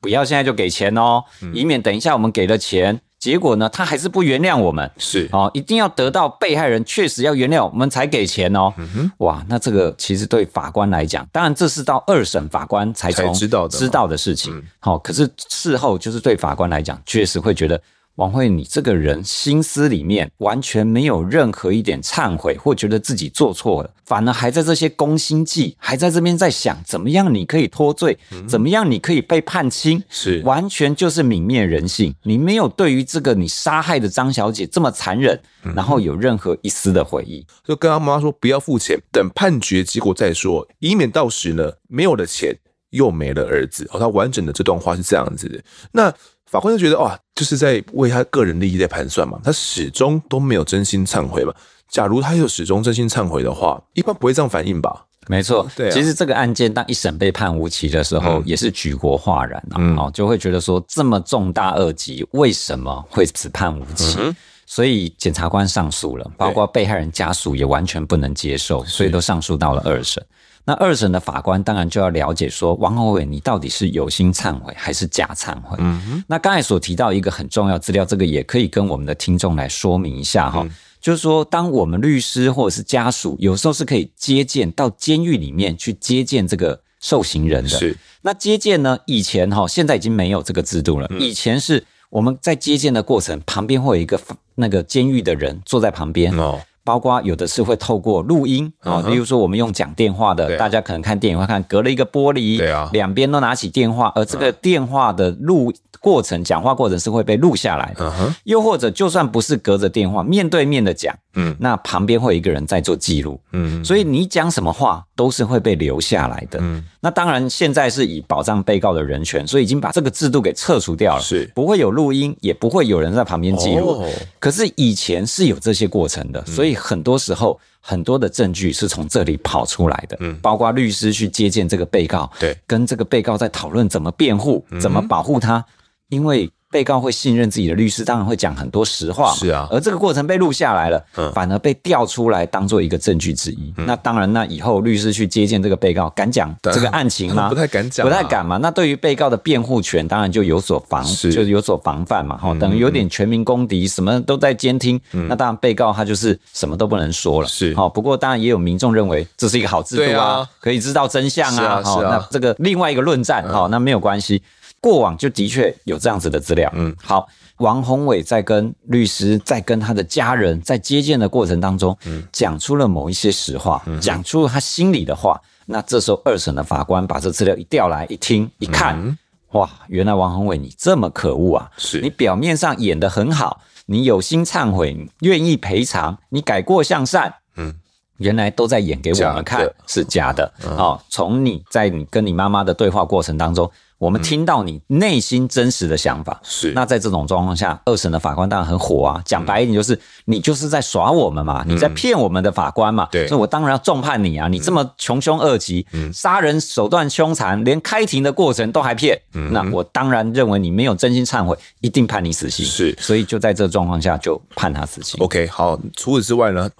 [0.00, 1.22] 不要现在就给钱哦，
[1.52, 4.90] 以免等一下我们给了钱，嗯、结果呢，他还是不原谅我们。
[4.96, 8.72] 是哦，一定要得到被害人确实要原谅我们才给钱哦。
[8.78, 14.62] 嗯哼，哇，那这个其实对法官来讲，当然这是到二审法官才从知道的知道的事情。
[14.78, 17.80] 好、嗯，可是事后就是对法官来讲，确实会觉得。
[18.20, 32.14] 王慧，你这个人心思里面完全没有任何一点忏悔，或觉得自己做错了，反而还在这些攻心计，还在这边在想怎么样你可以脱罪，怎么样你可以被判轻，是完全就是泯灭人性。
[32.24, 35.40] 你没有对于这个你杀害的张小姐这么残忍，
[35.74, 42.54] 然后有任何一丝的悔意，就跟他妈妈说不要付钱，等判决结果再说，以免到时呢没有了钱
[42.90, 43.88] 又没了儿子。
[43.94, 45.58] 哦，他完整的这段话是这样子的。
[45.92, 46.12] 那。
[46.50, 51.54] 法官就觉得哇，就是在为他个人利益在盘算嘛，他始终都没有真心忏悔嘛。
[51.88, 55.06] 假如他有始终真心忏悔的话，一般不会这样反应吧？
[55.28, 55.92] 没错，对啊。
[55.92, 64.18] 其实这个案件当一审被判无期的时候，也是举国哗然啊，哦，就会觉得说这么重大恶极，为什么会只判无期？
[64.66, 70.24] 所以检察官上诉了，包括被害人家属也完全不能接受，所以都上诉到了二审。
[70.64, 75.76] 那二审的法官当然就要了解说，王宏伟你到底是有心忏悔还是假忏悔？
[75.80, 76.24] 嗯哼。
[76.28, 80.64] 那刚才所提到一个很重要资料，这个也可以跟我们的听众来说明一下哈，
[81.00, 87.70] 就是说，当我们律师或者是家属有时候是可以接见到监狱里面去接见这个受刑人的。
[87.70, 87.96] 是。
[88.22, 88.98] 那接见呢？
[89.06, 91.10] 以前哈，现在已经没有这个制度了。
[91.18, 94.20] 以前是我们在接见的过程旁边会有一个
[94.56, 96.60] 那个监狱的人坐在旁边哦。
[96.90, 108.12] 包括有的是会透过录音啊，例如说我们用讲电话的，大家可能看电影会看隔了一个玻璃，对啊，两边都拿起电话，而这个电话的录过程、讲话过程是会被录下来的。
[108.42, 116.58] 又或者就算不是隔着电话，面对面的讲，嗯，那旁边会有一个人在做记录，嗯，所以你讲什么话都是会被留下来的。
[116.60, 121.48] 嗯，那当然现在是以保障被告的人权，所以已经把这个制度给撤除掉了，是。
[121.54, 124.02] 不会有录音，也不会有人在旁边记录。
[124.40, 126.74] 可是以前是有这些过程的，所以。
[126.80, 135.64] 很多时候，很多的证据是从这里跑出来的，嗯，包括律师去接见这个被告，对，跟这个被告在讨论怎么辩护，怎么保护他，
[136.08, 136.50] 因为。
[136.70, 139.32] 被告会信任自己的律师，当然会讲很多实话。
[139.34, 143.74] 是啊，而这个过程被录下来了，嗯，反而被调出来当做一个证据之一。
[143.76, 147.48] 嗯、那当然，那以后律师去接见这个被告，敢讲这个案情吗？
[147.50, 148.56] 不太敢讲，不太敢嘛。
[148.58, 152.36] 那对于被告的辩护权，当然就有所防，是就是有所防范嘛。
[152.36, 155.00] 哈，等于有点全民公敌，什么都在监听。
[155.12, 157.48] 嗯、那当然，被告他就是什么都不能说了。
[157.48, 161.82] 是，好，不过当然也有民众认为这是一个好制度啊，啊可以知道真相啊。
[161.82, 164.40] 好、啊，那这个另外一个论战，好、嗯，那没有关系。
[164.80, 166.70] 过往就的确有这样子的资料。
[166.74, 167.28] 嗯，好，
[167.58, 175.40] 王宏伟在跟律师、在跟他的家人在接见的过程当中，嗯，讲出了某一些实话，讲出了他心里的话。
[175.66, 179.16] 那这时候二审的法官把这资料一调来一听一看，
[179.52, 181.70] 哇，原来王宏伟你这么可恶啊！
[181.76, 187.74] 是你表面上演的很好，你有心忏悔，你愿意赔偿，你改过向善，嗯，
[188.20, 190.50] 原来都在演给我们看，是假的。
[190.76, 193.70] 好，从你在你跟你妈妈的对话过程当中。
[194.00, 199.20] 我们听到你内心真实的想法，是那在这种状况下，二审的法官当然很火啊。
[199.26, 203.06] 讲白一点，就是你就是在耍我们嘛，你在骗我们的法官嘛。
[203.12, 204.48] 对，所以我当然要重判你啊！
[204.48, 212.64] 你这么穷凶恶极，杀人手段凶残，连开庭的过程都还骗，那我当然认为你没有真心忏悔，一定判你死刑。
[212.64, 215.22] 是，所以就在这状况下就判他死刑。
[215.22, 215.78] OK，好。
[215.94, 216.70] 除此之外呢？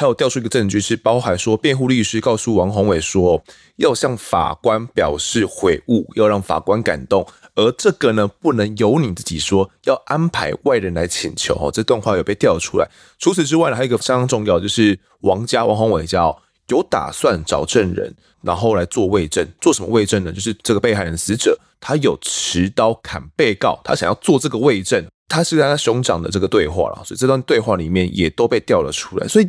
[0.00, 3.44] 还有调出一个证据，是包含说，辩护律师告诉王宏伟说，
[3.76, 11.54] 要向法官表示悔悟，要让法官感动，而这个呢，不能由你自己说，要安排外人来请求。
[11.54, 12.88] 哦，这段话有被调出来。
[13.18, 16.34] 除此之外呢，还有一个相当重要，就是王家王宏伟家
[16.68, 19.46] 有打算找证人，然后来做伪证。
[19.60, 20.32] 做什么伪证呢？
[20.32, 29.46] 就是这个被害人死者，他有持刀砍被告，他想要做这个伪证，他是在他兄长的这个对话了，所以这段对话里面也都被调了出来，所以。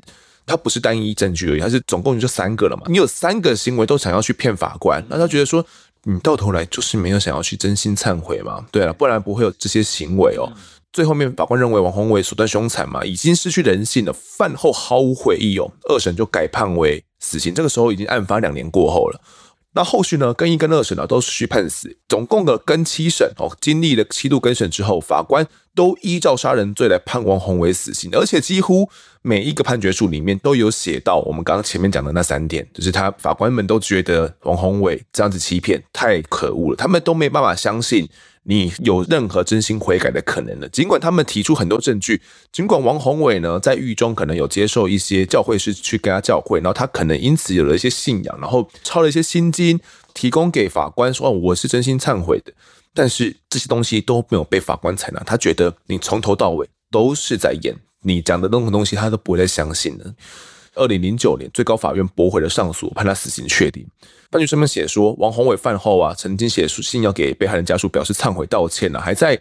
[0.51, 2.83] 他不是单一证据而已，他是总共就三个了嘛。
[2.87, 5.65] 你有三个行为都想要去骗法官，那他觉得说
[6.03, 8.65] 你到头来就是没有想要去真心忏悔嘛？
[8.71, 10.51] 对了，不然不会有这些行为哦。
[10.91, 15.71] 最后面法官认为王宏伟手段凶残嘛，已经失去人性了，饭后毫无悔意哦。
[15.87, 19.21] 二审就改判为死刑，这个时候已经案发两年过后了。
[19.73, 28.89] 那后续呢，更一跟二审呢都是需判死，总共的跟七审哦，经历了七度更审之后，法官都依照杀人罪来判王宏伟死刑，而且几乎
[29.21, 38.09] 每一个判决书里面都有写到我们刚刚前面讲的那三点，就是他法官们都觉得王宏伟这样子欺骗太可恶了，他们都没办法相信。
[38.43, 40.67] 你有任何真心悔改的可能了？
[40.69, 42.19] 尽管他们提出很多证据，
[42.51, 49.79] 尽管王宏伟呢在狱中可能有接受一些教会是去跟他教会，然后他可能因此有了一些信仰，然后抄了一些心经，
[50.15, 52.51] 提供给法官说：“，我是真心忏悔的。”
[52.93, 60.13] 但是这些东西都没有被法官采纳，他觉得你从头到尾都是在演，你讲的任何东西他都不会再相信了。
[60.75, 63.85] 二零零九年，最高法院驳回了上诉，判他死刑确定。
[64.29, 69.39] 判决上面写说，王宏伟饭后啊，曾经写信要给被害人家属表示忏悔道歉啊，还在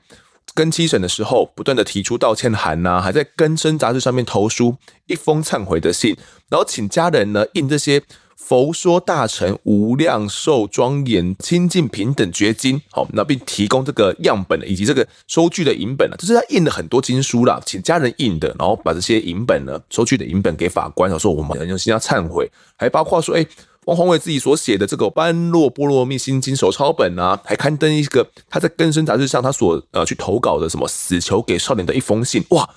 [0.55, 4.77] 更七审的时候不断的提出道歉函呐、还在更生杂志上面投书
[5.07, 6.17] 一封忏悔的信，
[6.49, 8.03] 然后请家人呢印这些。
[8.43, 23.47] 佛说大乘无量寿庄严清净平等觉经，好，那并提供这个样本以及这个收据的影本啊，就是他印了很多经书啦，请家人印的，然后把这些影本呢，收据的影本给法官，然后说我们很用心要忏悔，还包括说，哎，
[23.85, 32.69] 汪宏伟自己所写的这个《般若波罗蜜心经手抄本》啊，还刊登一个他在更生杂志上他所呃去投稿的什么死囚给少年的一封信，哇，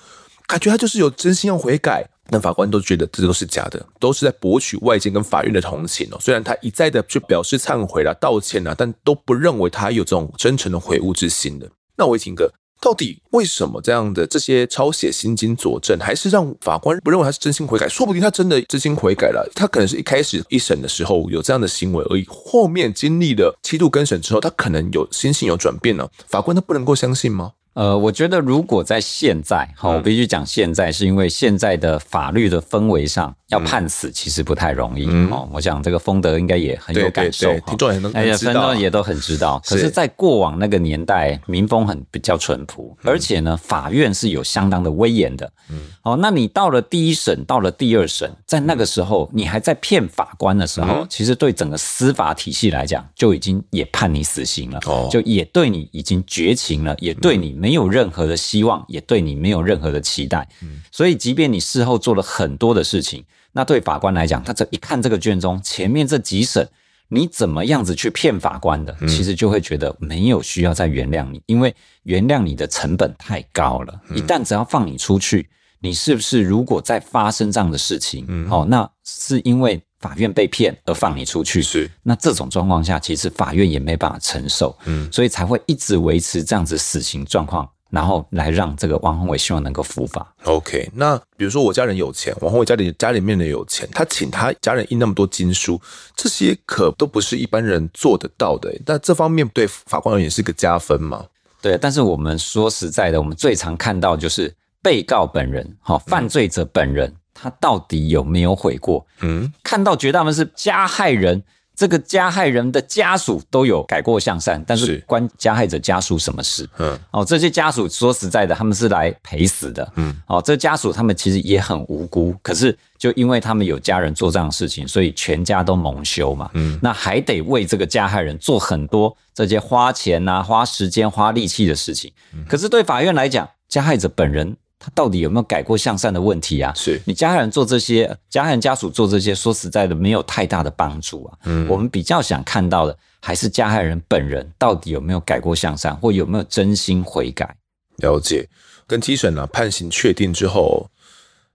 [0.46, 2.10] 感觉他就是有真心要悔改。
[2.30, 6.16] 但法官都觉得这都是假的，都是在博取外界跟法院的同情哦。
[6.20, 11.70] 虽然他一再的去表示忏悔了、道歉了，但都不认为他有这种真诚的悔悟之心的。
[11.96, 12.50] 那伟庭哥，
[12.80, 17.88] 到底为什么这样的这些抄写心经佐证，还是让法官不认为他是真心悔改？
[17.88, 26.10] 说不定他真的真心悔改了，他可能是一开始一审的时候有这样的行为而已，后面经历了七度更审之后，他可能有心性有转变了。
[26.26, 27.52] 法官他不能够相信吗？
[27.74, 33.34] 呃，我觉得如果在现在，好，我必须讲现在，是因为现在的法律的氛围上。
[33.54, 35.48] 要判死其实不太容易、嗯、哦。
[35.52, 39.62] 我想这个丰德应该也很有感受，听众也能，而且，听众也都很知道。
[39.64, 45.50] 可是，在过往那个年代，民风很比较淳朴，嗯、而且呢，法院是有相当的威严的。
[45.70, 60.46] 嗯，哦，那你到了第一审，到了第二审，在那个时候，你还在骗法官的时候，嗯、其实对整个司法体系来讲，就已经也判你死刑了，哦，就也对你已经绝情了，也对你没有任何的希望，也对你没有任何的期待。
[60.62, 63.24] 嗯，所以，即便你事后做了很多的事情。
[63.56, 66.68] 那对法官来讲，他这一看这个卷宗前面这几审，
[67.08, 74.00] 你怎么样子去骗法官的，其实就会觉得没有需要再原谅你，因为原谅你的成本太高了。
[74.14, 75.48] 一旦只要放你出去，
[75.78, 87.68] 你是不是如果再发生这样的事情，哦，那是因为法院被骗而放你出去，是那这种状况下，其实法院也没办法承受，嗯，所以才会一直维持这样子死刑状况。
[87.94, 90.34] 然后来让这个王宏伟希望能够伏法。
[90.42, 95.80] OK，那比如说我家人有钱，王宏伟家里家里面的有钱，他请他家人印那么多经书，
[96.16, 98.74] 这些可都不是一般人做得到的。
[98.84, 101.24] 但这方面对法官而言是个加分嘛？
[101.62, 109.06] 对，但是我们说实在的，我们最常看到就是被告本人，哈，犯罪者本人，嗯、他到底有没有悔过？
[109.20, 111.42] 嗯，看到绝大部分是加害人。
[111.76, 116.68] 这个加害人的家属都有改过向善，但是关加害者家属什么事？
[116.78, 119.92] 嗯，哦，这些家属说实在的，他们是来赔死的。
[119.96, 126.48] 嗯，哦，这家属他们其实也很无辜，可是就因为他们有家人做这样的事情，所以全家都蒙羞嘛。
[126.54, 132.12] 嗯，那还得为这个加害人做很多这些花钱啊、花时间、花力气的事情。
[132.48, 134.56] 可是对法院来讲，加害者本人。
[134.84, 136.70] 他到底有没有改过向善的问题啊？
[136.74, 141.38] 是你加害人做这些，加害人家属做这些，说实在的，没有太大的帮助啊。
[141.44, 147.56] 嗯，我们比较想看到的还是加害人本人到底有没有改过向善，或有没有真心悔改。
[147.96, 148.46] 了解，
[148.86, 150.90] 跟基审啊判刑确定之后，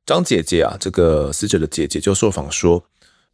[0.07, 2.83] 张姐姐啊，这个死者的姐姐就受访说，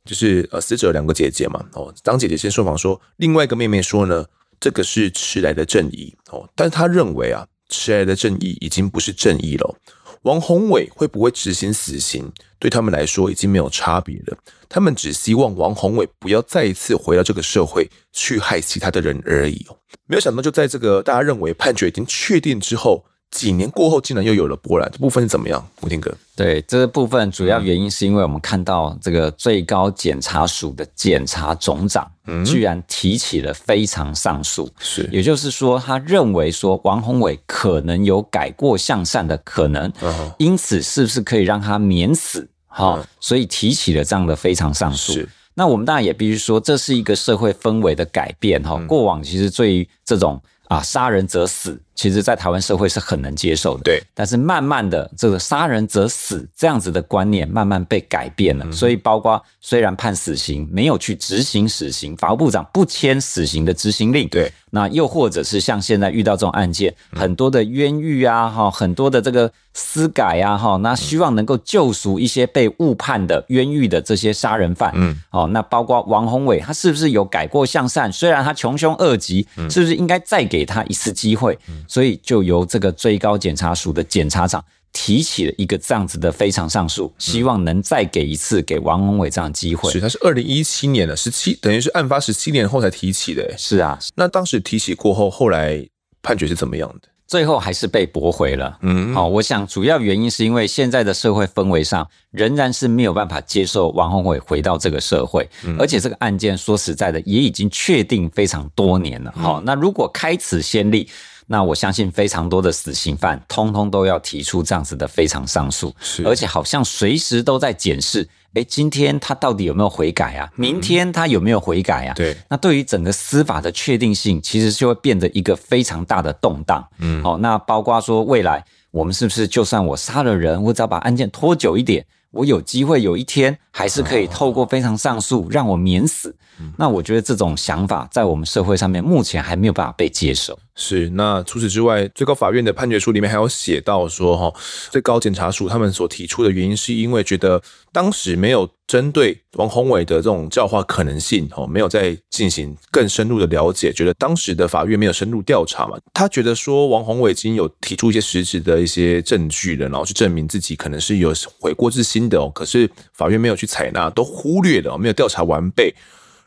[0.04, 4.26] 就是呃死者两个姐姐嘛，哦，张姐姐先受访说，另外一个妹妹说呢，
[4.60, 7.48] 这个是迟来的正义哦，但是她认为啊。
[7.70, 9.76] 迟来的正义已经不是正义了。
[10.24, 14.38] 王宏伟会不会执行死刑，对他们来说已经没有差别了。
[14.68, 19.66] 他们只希望王宏伟不要再一次回到这个社会去害其他的人而已。
[20.08, 23.06] 没有想到，就在这个大家认为判决已经确定之后。
[23.36, 25.62] 几年过后，竟然又有了波澜，这部分是怎么样？
[25.82, 32.10] 吴天哥，对，这个部分主要原因是因为我们看到这个最高检察署的检察总长，
[32.46, 42.48] 居然提起了非常上诉，是、嗯，也就是说，他认为说王宏伟可能有改过向善的可能，嗯、因此是不是可以让他免死？
[42.68, 45.12] 哈、嗯，所以提起了这样的非常上诉。
[45.12, 48.64] 是，那我们当然也必须说，这是一个社会氛围的改变。
[48.64, 51.82] 哈、嗯，过往其实对于这种啊杀人者死。
[51.96, 54.04] 其实，在台湾社会是很能接受的，对。
[54.14, 58.70] 但是慢慢的，这个杀人者死这样子的观念慢慢被改变了。
[58.72, 64.52] 所以，包括虽然判死刑，没有去执行死刑，法务部长不签死刑的执行令，对。
[64.72, 78.12] 那又或者是像现在遇到这种案件，很多的冤狱啊，哈，很多的这个私改啊，哈，那希望能够救赎一些被误判的冤狱的这些杀人犯，嗯，哦，那包括王宏伟，他是不是有改过向善？
[78.12, 81.58] 虽然他穷凶恶极，是不是应该再给他一次机会？
[81.88, 84.64] 所以就由这个最高检察署的检察长
[84.94, 89.92] 提起了一个这样子的非常上诉，希望能再给一次给王宏伟这样的机会。
[89.92, 93.54] 是，他是二零一七年的十七，等于是案发十七年后才提起的。
[93.58, 95.86] 是啊，那当时提起过后，后来
[96.22, 97.10] 判决是怎么样的？
[97.28, 98.78] 最后还是被驳回了。
[98.84, 109.34] 嗯，好，我想主要原因是因为现在的社会氛围上仍然是没有办法接受王宏伟回到这个社会，而且这个案件说实在的也已经确定非常多年了。
[109.36, 111.10] 好，那如果开此先例。
[111.48, 120.50] 那我相信非常多的死刑犯，通通都要提出这样子的非常上诉，是，而且好像随时都在检视，哎，今天他到底有没有悔改啊？
[120.56, 122.14] 明天他有没有悔改啊？
[122.16, 126.84] 对，那对于整个司法的确定性，其实就会变得一个非常大的动荡。
[126.98, 136.36] 嗯，好，那包括说未来我们是不是就算我杀了人，我只要把案件拖久一点，我有机会有一天还是可以透过非常上诉让我免死？
[136.78, 140.58] 那我觉得这种想法在我们社会上面目前还没有办法被接受。
[140.78, 144.54] 是，那除此之外，最高法院的判决书里面还有写到说，哈，
[144.92, 147.62] 最高检察署他们所提出的原因，是因为觉得
[147.94, 155.98] 当时没有针对王宏伟的这种教化可能性，哦，没有再进行更深入的了解，觉得当时的法院没有深入调查嘛。
[156.14, 165.96] 他觉得说，王宏伟已经有提出一些实质的一些证据了，然后去证明自己可能是有悔过之心的哦，可是法院没有去采纳，都忽略了，没有调查完备。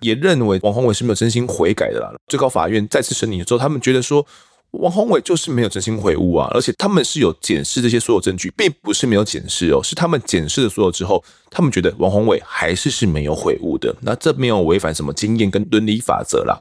[0.01, 2.13] 也认为王宏伟是没有真心悔改的啦。
[2.29, 4.25] 最高法院再次审理之后，他们觉得说，
[4.73, 13.95] 王宏伟就是没有真心悔悟啊，而且他们是有检视这些所有证据，并不是没有检视哦，是他们检视了所有之后，他们觉得王宏伟还是是没有悔悟的。
[14.03, 16.61] 那这没有违反什么经验跟伦理法则啦。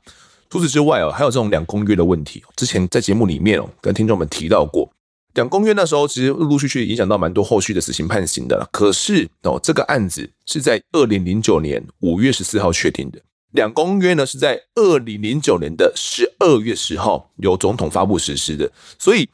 [0.50, 4.90] 除此之外哦，还有这种两公约的问题，之前在节目里面哦，跟听众们提到过，
[5.34, 8.66] 两公约那时候其实陆陆续续影响到蛮多后续的死刑判刑的了。
[8.72, 13.20] 可是哦，这个案子是在二零零九年五月十四号确定的。
[13.52, 18.70] 两公约呢是在二零零九年的十二月十号由总统发布实施的，
[19.00, 19.28] 所以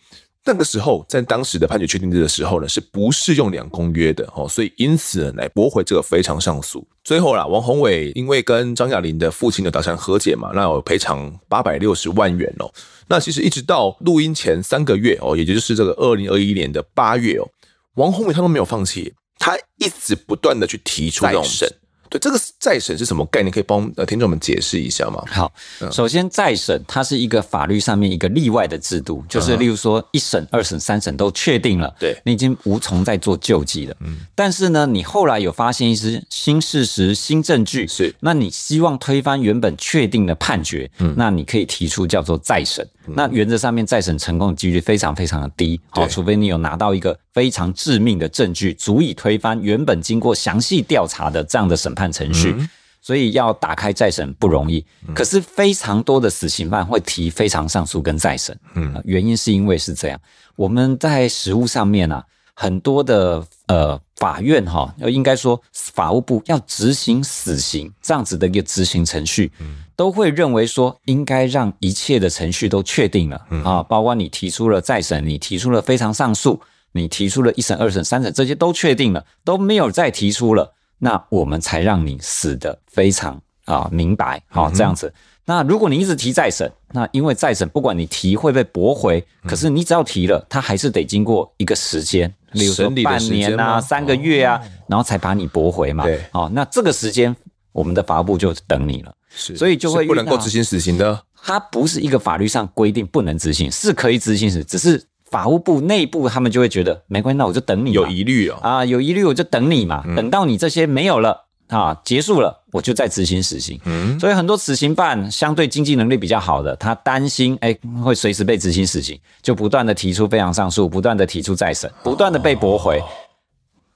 [0.45, 6.86] 那个时候在当时的判决确定的时候呢是不适用两公约的哦，所以因此呢来驳回这个非常上诉。
[7.03, 12.72] 最后啦，王宏伟因为跟张亚玲的父亲的达成和解嘛，那有赔偿八百六十万元哦。
[13.07, 17.47] 那其实一直到录音前三个月哦，也就是这个二零二一年的八月哦，
[17.95, 21.68] 王宏伟他都没有放弃，他一直不断的去提出这种审。
[22.14, 23.51] 对，这个再审是什么概念？
[23.51, 25.24] 可以帮呃听众们解释一下吗？
[25.32, 25.51] 好，
[25.91, 33.95] 首先再审它是一个法律上面一个例外的制度，就是例如说一审、二审、三审都确定了，对，你已经无从再做救济了。
[34.01, 42.88] 嗯，但是呢，你后来有发现一些新事实、新证据，是，那你希望推翻原本确定的判决，嗯，那你可以提出叫做再审。
[43.05, 52.56] 那原则上面再审成功的几率非常非常的低，好，除非你有拿到一个非常致命的证据，足以推翻原本经过详细调查的这样的审判程序，
[53.01, 54.86] 所以要打开再审不容易。
[55.14, 60.20] 可是非常多的死刑犯会提非常上诉跟再审，嗯，原因是因为是这样，
[60.56, 62.24] 我们在实务上面啊，
[62.54, 69.51] 很多的呃法院哈，要应该说法务部要执行死刑这样子的一个执行程序。
[69.95, 73.39] 都会认为说，应该让一切的程序都确定了。
[73.64, 76.60] 啊，包括你提出了再审，你提出了非常上诉，
[76.93, 80.74] 你提出了一审、二审、三审，这些都确定了，都没有再提出了，
[81.04, 85.14] 那我们才让你死的非常啊明白，好这样子。
[85.43, 96.06] 那如果你一直提再审，那因为再审不管你提会被驳回，可是你只要提了，它还是得经过一个时间，例如说半年啊、三个月啊，然后才把你驳回嘛。
[96.06, 97.36] 对，哦，那这个时间
[97.74, 99.14] 我们的法务部就等你了。
[99.36, 101.22] 是，所以就会不能够执行死刑的。
[101.36, 107.91] 它不是一个法律上规定不能执行，是可以执行死，只是法务部内部他们就会觉得没关系，那我就等你。
[107.91, 113.79] 有疑虑哦，啊，有疑虑我就等你嘛，等到你这些没有了啊，结束了，我就再执行死刑。
[113.86, 123.01] 嗯，所以很多死刑犯相对经济能力比较好的，他担心哎会随时被执行死刑，就不断的提出非常上诉，不断的提出再审，不断的被驳回，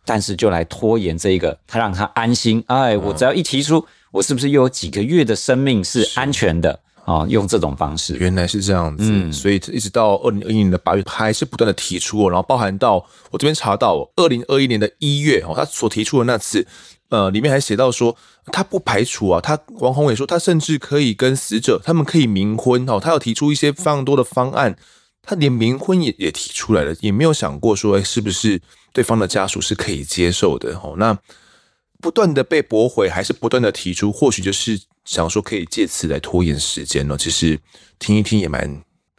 [0.05, 2.63] 但是就来拖延这一个，他让他安心。
[2.65, 3.85] 哎，我只要一提出。
[4.09, 7.25] 我是不是又有几个月的生命是安全的啊？
[7.29, 12.95] 用这种方式，原来是这样子，嗯、所以一直到二零二一年的八月，还是不断的提出，然后包含到
[13.31, 16.67] 我这边查到二零二一年的一月哦，他所提出的那次，
[17.07, 18.13] 呃，里面还写到说，
[18.51, 24.77] 他不排除啊，他王宏伟说，他甚至可以跟死者他们可以冥婚哦，他有提出一些非常多的方案，
[25.23, 30.95] 他连冥婚也也提出来了，也没有想过说，哎，是不是对方的家属是可以接受的哦？
[30.97, 31.17] 那。
[31.99, 37.15] 不断的被驳回，还是不断的提出，或许就是想说可以借此来拖延时间呢？
[37.17, 37.57] 其实
[37.97, 38.61] 听一听也蛮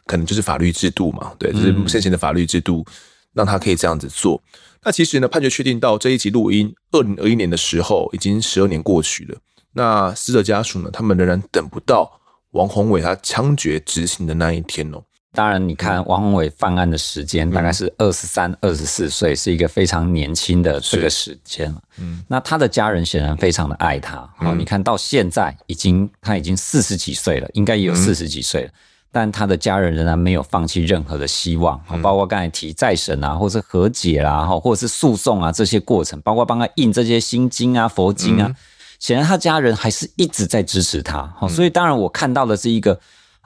[0.05, 2.85] 可能，就是法律制度嘛，对，就是现行的法律制度
[3.33, 4.41] 让他可以这样子做。
[4.83, 9.37] 那其实呢，判决确定到这一集录音二零二一年的时候，已经十二年过去了。
[9.73, 12.09] 那死者家属呢，他们仍然等不到
[12.51, 15.03] 王宏伟他枪决执行的那一天哦。
[15.31, 21.73] 当然，你看王宏伟犯案的时间大概是二十三、二十四岁，是一个非常年轻的这个时间。
[21.99, 24.27] 嗯，那他的家人显然非常的爱他。
[24.37, 28.71] 好，你看到现在已经他已经四十几岁了，应该也有四十几岁了，
[29.11, 31.79] 但他的家人仍然没有放弃任何的希望。
[32.01, 38.51] 包括刚才提再审啊，或者是和解啦，哈，或者是诉讼啊这些过程，包括帮他印这些心经啊、佛经啊，
[38.97, 41.31] 显然他家人还是一直在支持他。
[41.37, 42.99] 好，所以当然我看到的是一个。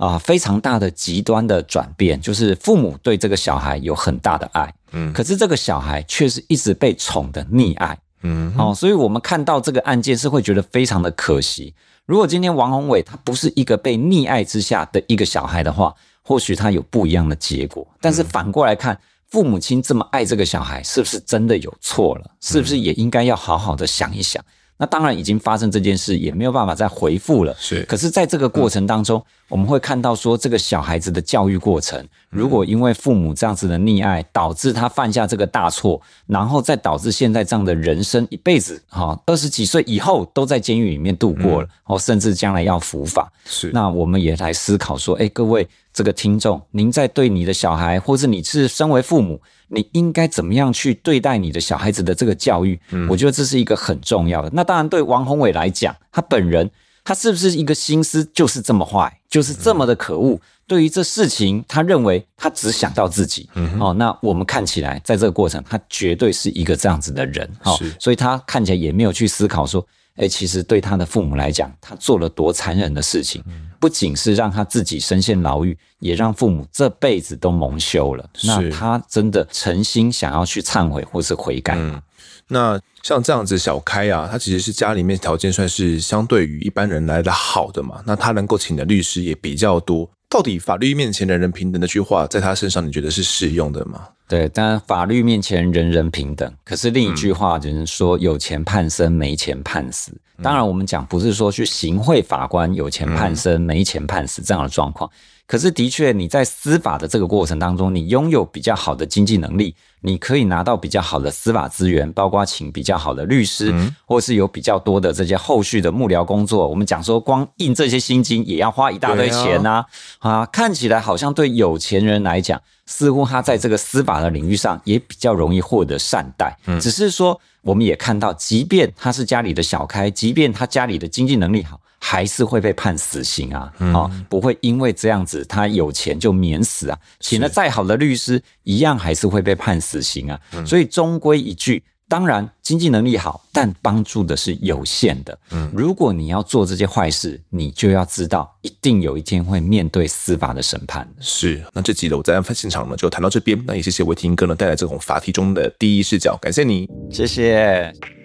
[0.04, 11.74] 啊，非常大的极端的转变，就是父母对这个小孩有很大的爱，嗯，可是这个小孩却是一直被宠的溺爱，嗯，哦，所以我们看到这个案件是会觉得非常的可惜。
[12.06, 17.88] 如果今天王宏伟他不是一个被溺爱之下的一个小孩的话，或许他有不一样的结果。
[18.02, 19.00] 但是反过来看，
[19.30, 22.30] 父母亲这么爱这个小孩，是不是真的有错了？
[22.42, 24.44] 是不是也应该要好好的想一想？
[24.84, 27.56] 那当然已经发生这件事，也没有办法再回复了。
[27.58, 43.32] 是，可是在这个过程当中，我们会看到说，这个小孩子的教育过程，如果因为父母这样子的溺爱，导致他犯下这个大错，然后再导致现在这样的人生一辈子哈，二十几岁以后都在监狱里面度过了，哦，甚至将来要伏法。
[43.46, 49.40] 是，那我们也来思考说，哎，各位这个听众，您在对你的小孩，或是你是身为父母。
[49.74, 52.80] 你应该怎么样去对待你的小孩子的这个教育？
[52.92, 54.50] 嗯，我觉得这是一个很重要的。
[54.54, 56.70] 那当然，对王宏伟来讲，他本人
[57.04, 60.40] 他是不是一个心思就是这么坏，就是这么的可恶？
[60.66, 63.50] 对于这事情，他认为他只想到自己。
[63.56, 67.50] 嗯、哦，那我们看起来，在这个过程，他绝对是一个这样子的人。
[67.64, 69.86] 哦，所以他看起来也没有去思考说。
[70.16, 73.44] 哎，其实对他的父母来讲，他做了多残忍的事情，
[73.80, 78.30] 不仅是让他自己身陷牢狱，也让父母这辈子都蒙羞了。
[78.44, 81.96] 那他真的诚心想要去忏悔或是悔改吗？
[81.96, 82.02] 嗯，
[82.48, 88.02] 那像这样子小开啊，他其实是家里面条件算是相对于一般人来的好的嘛。
[88.06, 90.10] 那他能够请的律师也比较多。
[90.34, 94.08] 到底法律面前人人平等那句话，在他身上你觉得是适用的吗？
[94.28, 96.52] 对，当然法律面前人人平等。
[96.66, 100.12] 可是另一句话就是说，有钱判生，没钱判死。
[100.42, 105.08] 当然，我们讲不是说去行贿法官有钱判生，没钱判死这样的状况。
[105.46, 113.74] 可是的确，你在司法的这个过程当中，你拥有比较好的经济能力，你可以拿到比较好的司法资源，包括请比较好的律师，
[114.06, 116.68] 或是有比较多的这些后续的幕僚工作。
[116.68, 119.86] 我们讲说，光印这些薪金也要花一大堆钱呐，
[120.20, 126.58] 啊，啊，看起来好像对有钱人来讲，似乎他在这个司法的领域上也比较容易获得善待。
[126.80, 131.80] 只是说，我们也看到，即便他是家里的小开，即便他家里的经济能力好。
[132.06, 133.72] 还是会被判死刑啊！
[133.94, 140.38] 哦，不会因为这样子他有钱就免死啊，请了再好的律师，一样还是会被判死刑啊。
[140.66, 145.40] 所以终归一句，当然经济能力好，但帮助的是有限的。
[145.52, 151.10] 嗯如果你要做这些坏事，你就要知道，一定有一天会面对司法的审判。
[151.22, 153.58] 是，那这集的我在案发现场呢，就谈到这边。
[153.66, 158.23] 那也谢谢维廷哥呢带来这种法庭中的第一视角，感谢你，谢谢。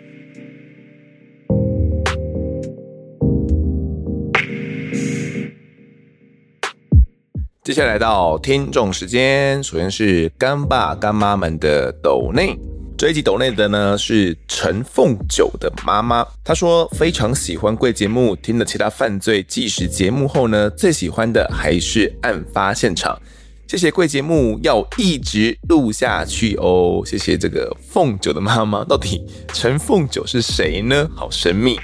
[7.69, 12.59] 接下来到听众时间，首先是干爸干妈们的抖内，
[12.97, 23.21] 这一集抖内的呢是陈凤九的妈妈，她说非常喜欢贵节目，听了其他犯罪纪实节目后呢，最喜欢的还是案发现场，
[23.66, 29.21] 谢谢贵节目，要一直录下去哦，谢谢这个凤九的妈妈，到底
[29.53, 31.07] 陈凤九是谁呢？
[31.14, 31.79] 好神秘。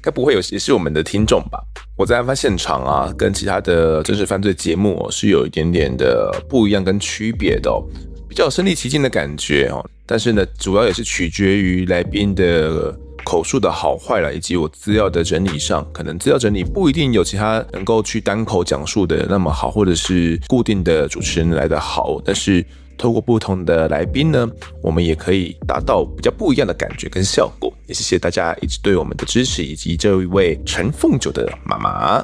[0.00, 1.60] 该不会有也是我们的听众吧？
[1.98, 7.82] 我在案发现场啊，跟其他的真实犯罪节目，是有一点点的不一样跟区别的哦，
[8.28, 9.84] 比较身临其境的感觉哦。
[10.06, 22.64] 但是呢，主要也是取决于来宾的口述的好坏了，以及我资料的整理上，可能资料整理不一定有其他能够去单口讲述的那么好，或者是固定的主持人来的好，但是。
[22.98, 24.50] 透过不同的来宾呢，
[24.82, 27.72] 我们也可以达到比较不一样的感觉跟效果。
[27.86, 32.22] 也谢谢大家一直对我们的支持，以及这一位陈凤九的妈妈。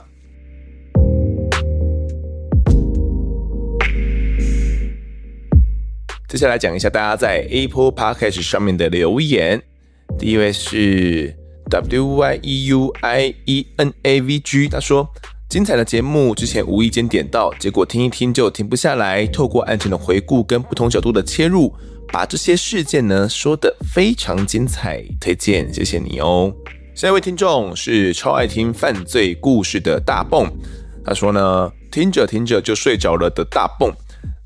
[6.28, 9.62] 接下来讲一下大家在 Apple Podcast 上面的留言。
[10.18, 11.32] 第一位是
[11.70, 15.08] W Y E U I E N A V G，他说。
[15.54, 19.24] 精彩的节目，之前无意间点到，结果听一听就停不下来。
[19.28, 21.72] 透过案件的回顾跟不同角度的切入，
[22.08, 26.52] 把这些事件呢说得非常精彩，推荐，谢谢你哦。
[26.92, 30.50] 下一位听众是超爱听犯罪故事的大蹦，
[31.04, 33.92] 他说呢，听着听着就睡着了的大蹦，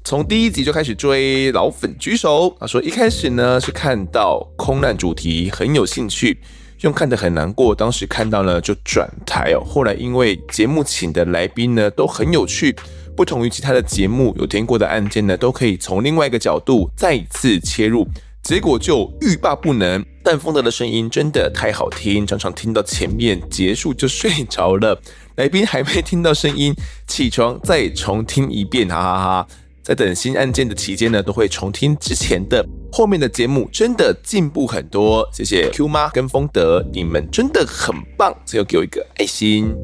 [0.05, 2.55] 从第一集就开始追，老粉举手。
[2.61, 6.39] 他说一开始呢是看到空难主题很有兴趣。
[6.83, 9.65] 用看得很难过，当时看到呢就转台哦。
[9.65, 12.75] 后来因为节目请的来宾呢都很有趣，
[13.17, 18.07] 不同于其他的节目有听过的案件呢，都可以从另外一个角度再次切入，
[18.43, 20.05] 结果就欲罢不能。
[20.23, 25.01] 但丰德的声音真的太好听，常常听到前面结束就睡着了，
[25.37, 26.75] 来宾还没听到声音，
[27.07, 29.49] 起床再重听一遍，哈哈哈。
[29.89, 32.63] 在等新案件的期间呢，都会重听之前的。
[32.93, 39.75] 后面的节目真的进步很多，谢谢 Q 妈跟风德，你们真的很棒，最后给我一个爱心。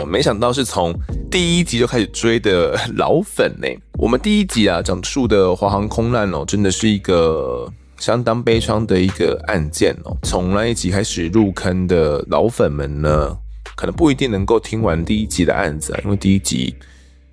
[0.00, 0.92] 我没想到是从
[1.30, 3.68] 第一集就开始追的老粉呢。
[4.00, 10.16] 我们第一集啊讲述的华航空难哦，真的是一个相当悲伤的一个案件哦。
[10.24, 13.38] 从那一集开始入坑的老粉们呢，
[13.76, 16.74] 可能不一定能够听完第一集的案子啊，因为第一集。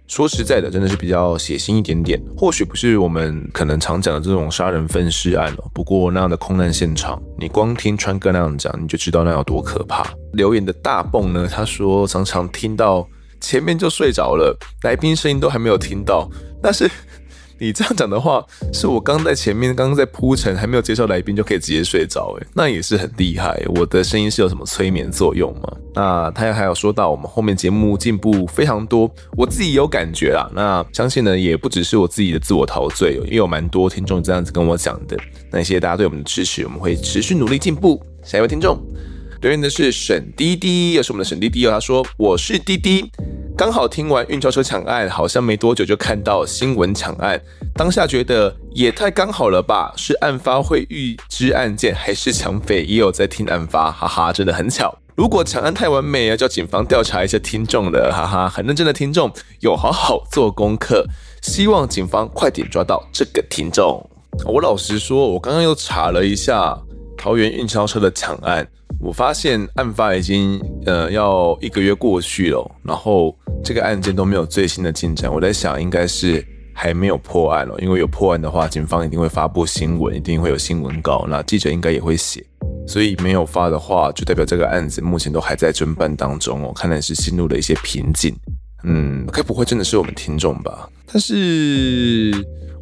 [0.10, 2.20] 说实在的，真的是比较血腥一点点。
[2.36, 5.72] 或许不是我们可能常讲的这种杀人分尸案哦。
[5.72, 10.12] 不过那样的空难现场，你光听川哥那样讲，你就知道那有多可怕。
[10.34, 13.08] 留言的大蹦呢，他说常常听到
[13.40, 16.28] 前面就睡着了，来宾声音都还没有听到，
[16.62, 16.90] 但是。
[17.60, 23.62] 你这样讲的话，是我刚在前面刚刚在铺陈，还没有介绍来宾就可以直接睡着，诶，那也是很厉害。
[23.76, 25.74] 我的声音是有什么催眠作用吗？
[25.94, 30.50] 那他还有说到我们后面节目进步非常多，我自己有感觉啦。
[30.56, 35.18] 那相信呢，也不只是我自己的自我陶醉，也有蛮多听众这样子跟我讲的。
[35.52, 38.02] 那谢谢大家对我们的支持，我们会持续努力进步。
[38.24, 38.80] 下一位听众
[39.42, 41.66] 留言的是沈滴滴，又是我们的沈滴滴。
[41.66, 43.10] 他说：“我是滴滴，
[43.60, 47.38] 刚好听完运钞车抢案，好像没多久就看到新闻抢案，
[47.76, 49.92] 当下觉得也太刚好了吧？
[49.98, 53.92] 是案发会预知案件，还是抢匪也有在听案发？
[53.92, 54.98] 哈哈，真的很巧。
[55.18, 59.30] 如果抢案太完美，要叫警方调查一下听众的，哈哈，很认真的听众
[59.60, 61.06] 有好好做功课，
[61.42, 64.02] 希望警方快点抓到这个听众。
[64.46, 66.80] 我老实说，我刚刚又查了一下。”
[67.20, 68.66] 桃园运钞车的抢案，
[68.98, 75.30] 我发现案发已经呃要一个月过去了，然后这个案件都没有最新的进展。
[75.32, 76.44] 我在想，应该是
[76.74, 82.42] 还没有破案了，因为有破案的话，警方一定会发布新闻，一定会有新闻稿，那记者应该也会写。
[82.88, 88.34] 所以没有发的话，就代表这个案子目前都还在侦办当中哦，看来是陷入了一些瓶颈。
[88.86, 90.90] 嗯，该不会真的是我们听众吧？
[91.06, 92.32] 但是。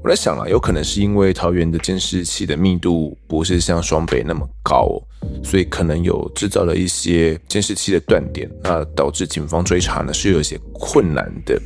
[0.07, 4.97] 我在想啊，有可能是因为桃园的监视器的密度不是像双北那么高，
[5.43, 11.61] 所以可能有制造了一些监视器的断点，那导致警方追查呢是有一些困难的。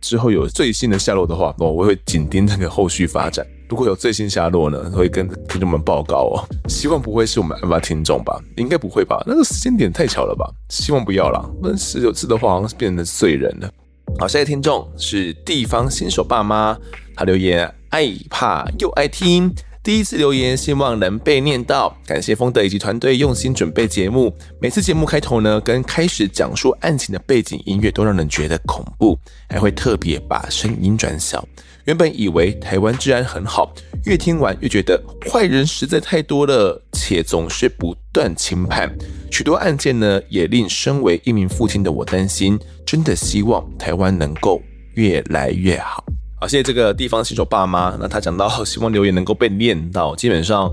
[0.00, 3.46] 之后有最新的下落的话，我我会紧盯这个后续发展。
[3.68, 6.42] 如果有最新下落呢，会跟听众们报告哦。
[6.68, 8.42] 希望不会是我们案发听众吧？
[8.56, 9.22] 应该不会吧？
[9.24, 10.52] 那个时间点太巧了吧？
[10.68, 11.48] 希望不要啦。
[11.62, 13.70] 那十九次的话，好像是变成罪人了。
[14.18, 16.76] 好，下一个听众是地方新手爸妈。
[17.18, 19.52] 他留言爱怕又爱听，
[19.82, 21.92] 第一次留言，希望能被念到。
[22.06, 31.44] 感谢丰德以及团队用心准备节目，每次节目开头呢，跟开始讲述案情的背景音乐都让人觉得恐怖，还会特别把声音转小。
[31.86, 38.88] 原本以为台湾治安很好，越听完越觉得坏人实在太多了，且总是不断轻判。
[39.28, 42.56] 许多案件呢，也令身为一名父亲的我担心。
[42.86, 44.62] 真的希望台湾能够
[44.94, 46.04] 越来越好。
[46.40, 47.96] 好，谢谢这个地方新手爸妈。
[47.98, 50.72] 那他讲到 希望留言能够被念到，基本上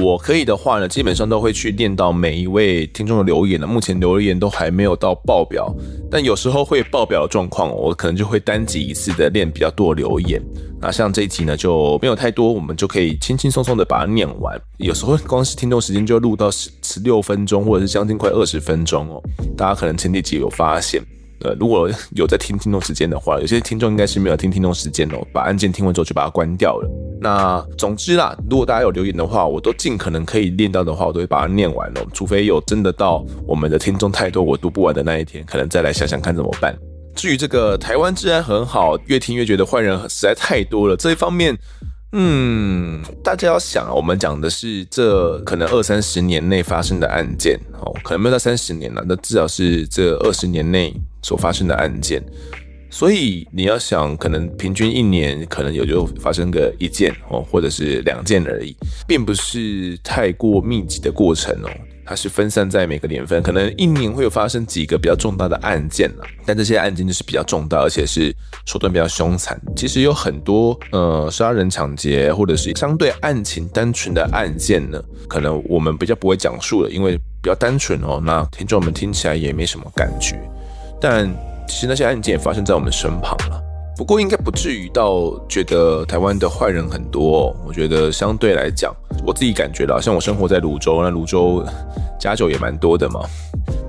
[0.00, 3.66] 我可以的话呢，基本上都会去念到每一位听众的留言了。
[3.66, 5.70] 目前留言都还没有到爆表，
[6.10, 10.42] 但有时候会爆表的状况，我可能就会单集一次的念比较多留言。
[10.80, 14.58] 那像这一集呢，就没有太多，我们就可以轻轻松松的把它念完。
[14.78, 19.22] 有时候光是听众时间就录到十十六分钟，或者是将近快二十分钟哦。
[19.58, 21.02] 大家可能前几集有发现。
[21.44, 26.88] 呃，如果有在听听众时间的话，有些听众应该是没有听听众时间哦，把案件听完之后就把它关掉了。
[27.20, 32.00] 那总之啦，如果大家有留言的话，我都尽可能可以念到的话，我都会把它念完哦。
[32.12, 36.76] 除非有真的到我们的听众太多，我读不完的那一天，可能再来想想看怎么办。
[37.14, 41.56] 至于这个台湾治安很好，越听越觉得坏人实在太多了，这一方面。
[42.12, 52.22] 嗯，大家要想，我们讲的是这可能二三十年内发生的案件哦，可能没有到三十年了，那至少是这二十年内所发生的案件。
[52.90, 58.76] 所以你要想，可能平均一年可能也就发生个一件哦，或者是两件而已，
[59.08, 61.70] 并不是太过密集的过程哦。
[62.04, 68.34] 它是分散在每个年份，可能一年会有发生几个比较重大的案件了，但这些案件就是比较重大，而且是
[68.66, 69.60] 手段比较凶残。
[69.76, 78.20] 其实有很多呃杀人、抢劫，或者是相对案情单纯的案件呢，可能我们比较不会讲述了，因为比较单纯哦。
[78.24, 80.36] 那听众们听起来也没什么感觉，
[81.00, 81.28] 但
[81.68, 83.62] 其实那些案件也发生在我们身旁了。
[84.02, 88.92] 不过应该不至于到觉得台湾的坏人很多，我觉得相对来讲，
[89.24, 91.64] 我自己感觉到，像我生活在泸州，那泸州
[92.18, 93.20] 家酒也蛮多的嘛，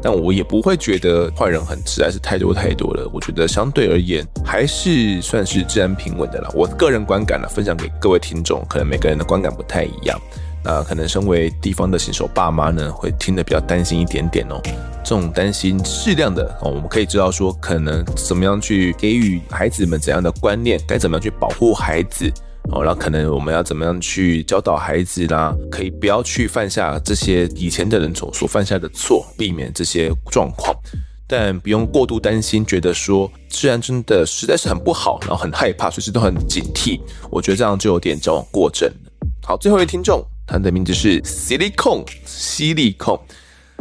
[0.03, 3.09] 但我也不会觉得坏人很实在是太多太多了。
[3.11, 6.51] 我觉得相对而言还是算是治安平稳的啦。
[6.53, 10.15] 我个人观感呢，分享给各位听众，可能每个人的观感不太一样。
[10.63, 14.61] 那可能身为地方的新手爸妈呢，会听得比较担心一点点哦。
[15.03, 22.31] 这种担心适量的哦，我们可以知道说，可能怎么样去给予孩子们怎样的观念，该怎么样去保护孩子
[22.71, 22.81] 哦。
[22.81, 30.73] 然后可能我们要怎么样去教导孩子啦，可以不要去犯下这些以前的人所所犯下的错，避免这些状况。
[31.27, 37.01] 但不用过度担心，觉得说治安真的实在是很不好，然后很害怕，随时都很警惕。
[37.29, 39.11] 我觉得这样就有点矫枉过正了。
[39.45, 40.23] 好，最后一位听众。
[40.45, 43.19] 他的名字是 Silicon 犀利控，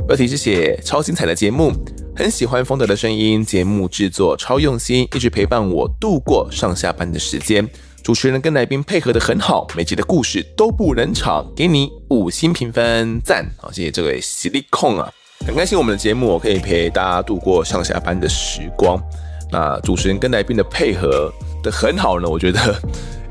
[0.06, 1.72] 标题是写超精彩的节目，
[2.16, 7.68] 很喜欢风德的声音，节目制作超用心，一直陪伴我度过上下班的时间。
[8.02, 13.44] 主持人跟来宾配合得很好，每集的故事都不冷场，给你五星评分，赞！
[13.58, 15.08] 好，谢谢这位犀利控啊，
[15.46, 19.00] 很开心我们的节目我可以陪大家度过上下班的时光。
[19.50, 21.32] 那主持人跟来宾的配合
[21.62, 22.80] 得很好呢，我觉得。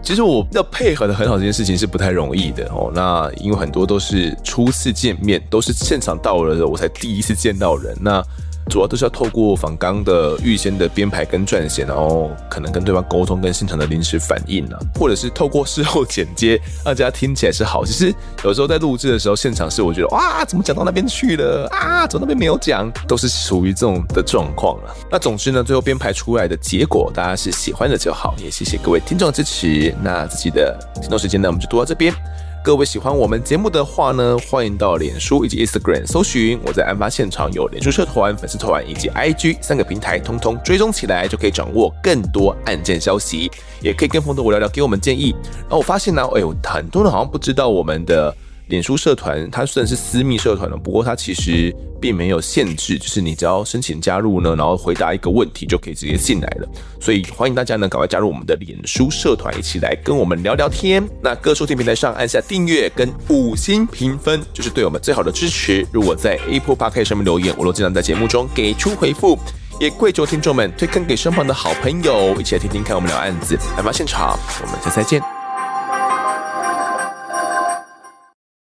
[0.04, 2.92] 其实我要配合的很好，这件事情是不太容易的哦。
[2.94, 7.96] 那因为很多都是初次见面，都是现场到了的，我才第一次见到人。
[8.02, 8.24] 那
[8.72, 16.56] 主要都是要透过访刚的预先的编排跟撰写，然后可能跟对方沟通，跟现场的临时反应啊，或者是透过事后剪接，
[16.86, 17.84] 让大家听起来是好。
[17.84, 18.16] 其实
[18.46, 22.08] 有时候在录制的时候，现场是我觉得哇，怎么讲到那边去了啊？
[22.08, 22.90] 怎么那边没有讲？
[23.06, 24.96] 都是属于这种的状况了。
[25.12, 28.34] 那总之呢，最后编排出来的结果，大家是喜欢的就好。
[28.38, 29.94] 也谢谢各位听众支持。
[30.02, 32.14] 那自己的听众时间呢，我们就读到这边。
[32.64, 43.50] 各位喜欢我们节目的话呢，欢迎到脸书以及 Instagram 搜寻我在案发现场有脸书社团、粉丝团以及 IG 三个平台，通通追踪起来，就可以掌握更多案件消息，
[43.82, 45.34] 也可以跟丰德我聊聊，给我们建议。
[45.62, 48.36] 然后我发现呢，哎呦，很多人好像不知道我们的。
[48.72, 56.68] 脸书社团它虽然是私密社团了，不过它其实并没有限制，就是你只要申请加入呢，然后回答一个问题就可以直接进来了。
[57.00, 61.06] 所以欢迎大家呢赶快加入我们的脸书社团，一起来跟我们聊聊天。
[61.22, 65.86] 那各收听平台上按下订阅跟五星评分，就是对我们最好的支持。
[65.92, 69.38] 如果在 Apple Podcast 上面留言，我都尽量在节目中给出回复。
[69.82, 74.40] 也跪求听众们推坑给身旁的好朋友，一起来听听看我们聊案子，案发现场。
[74.62, 75.41] 我们下次再见。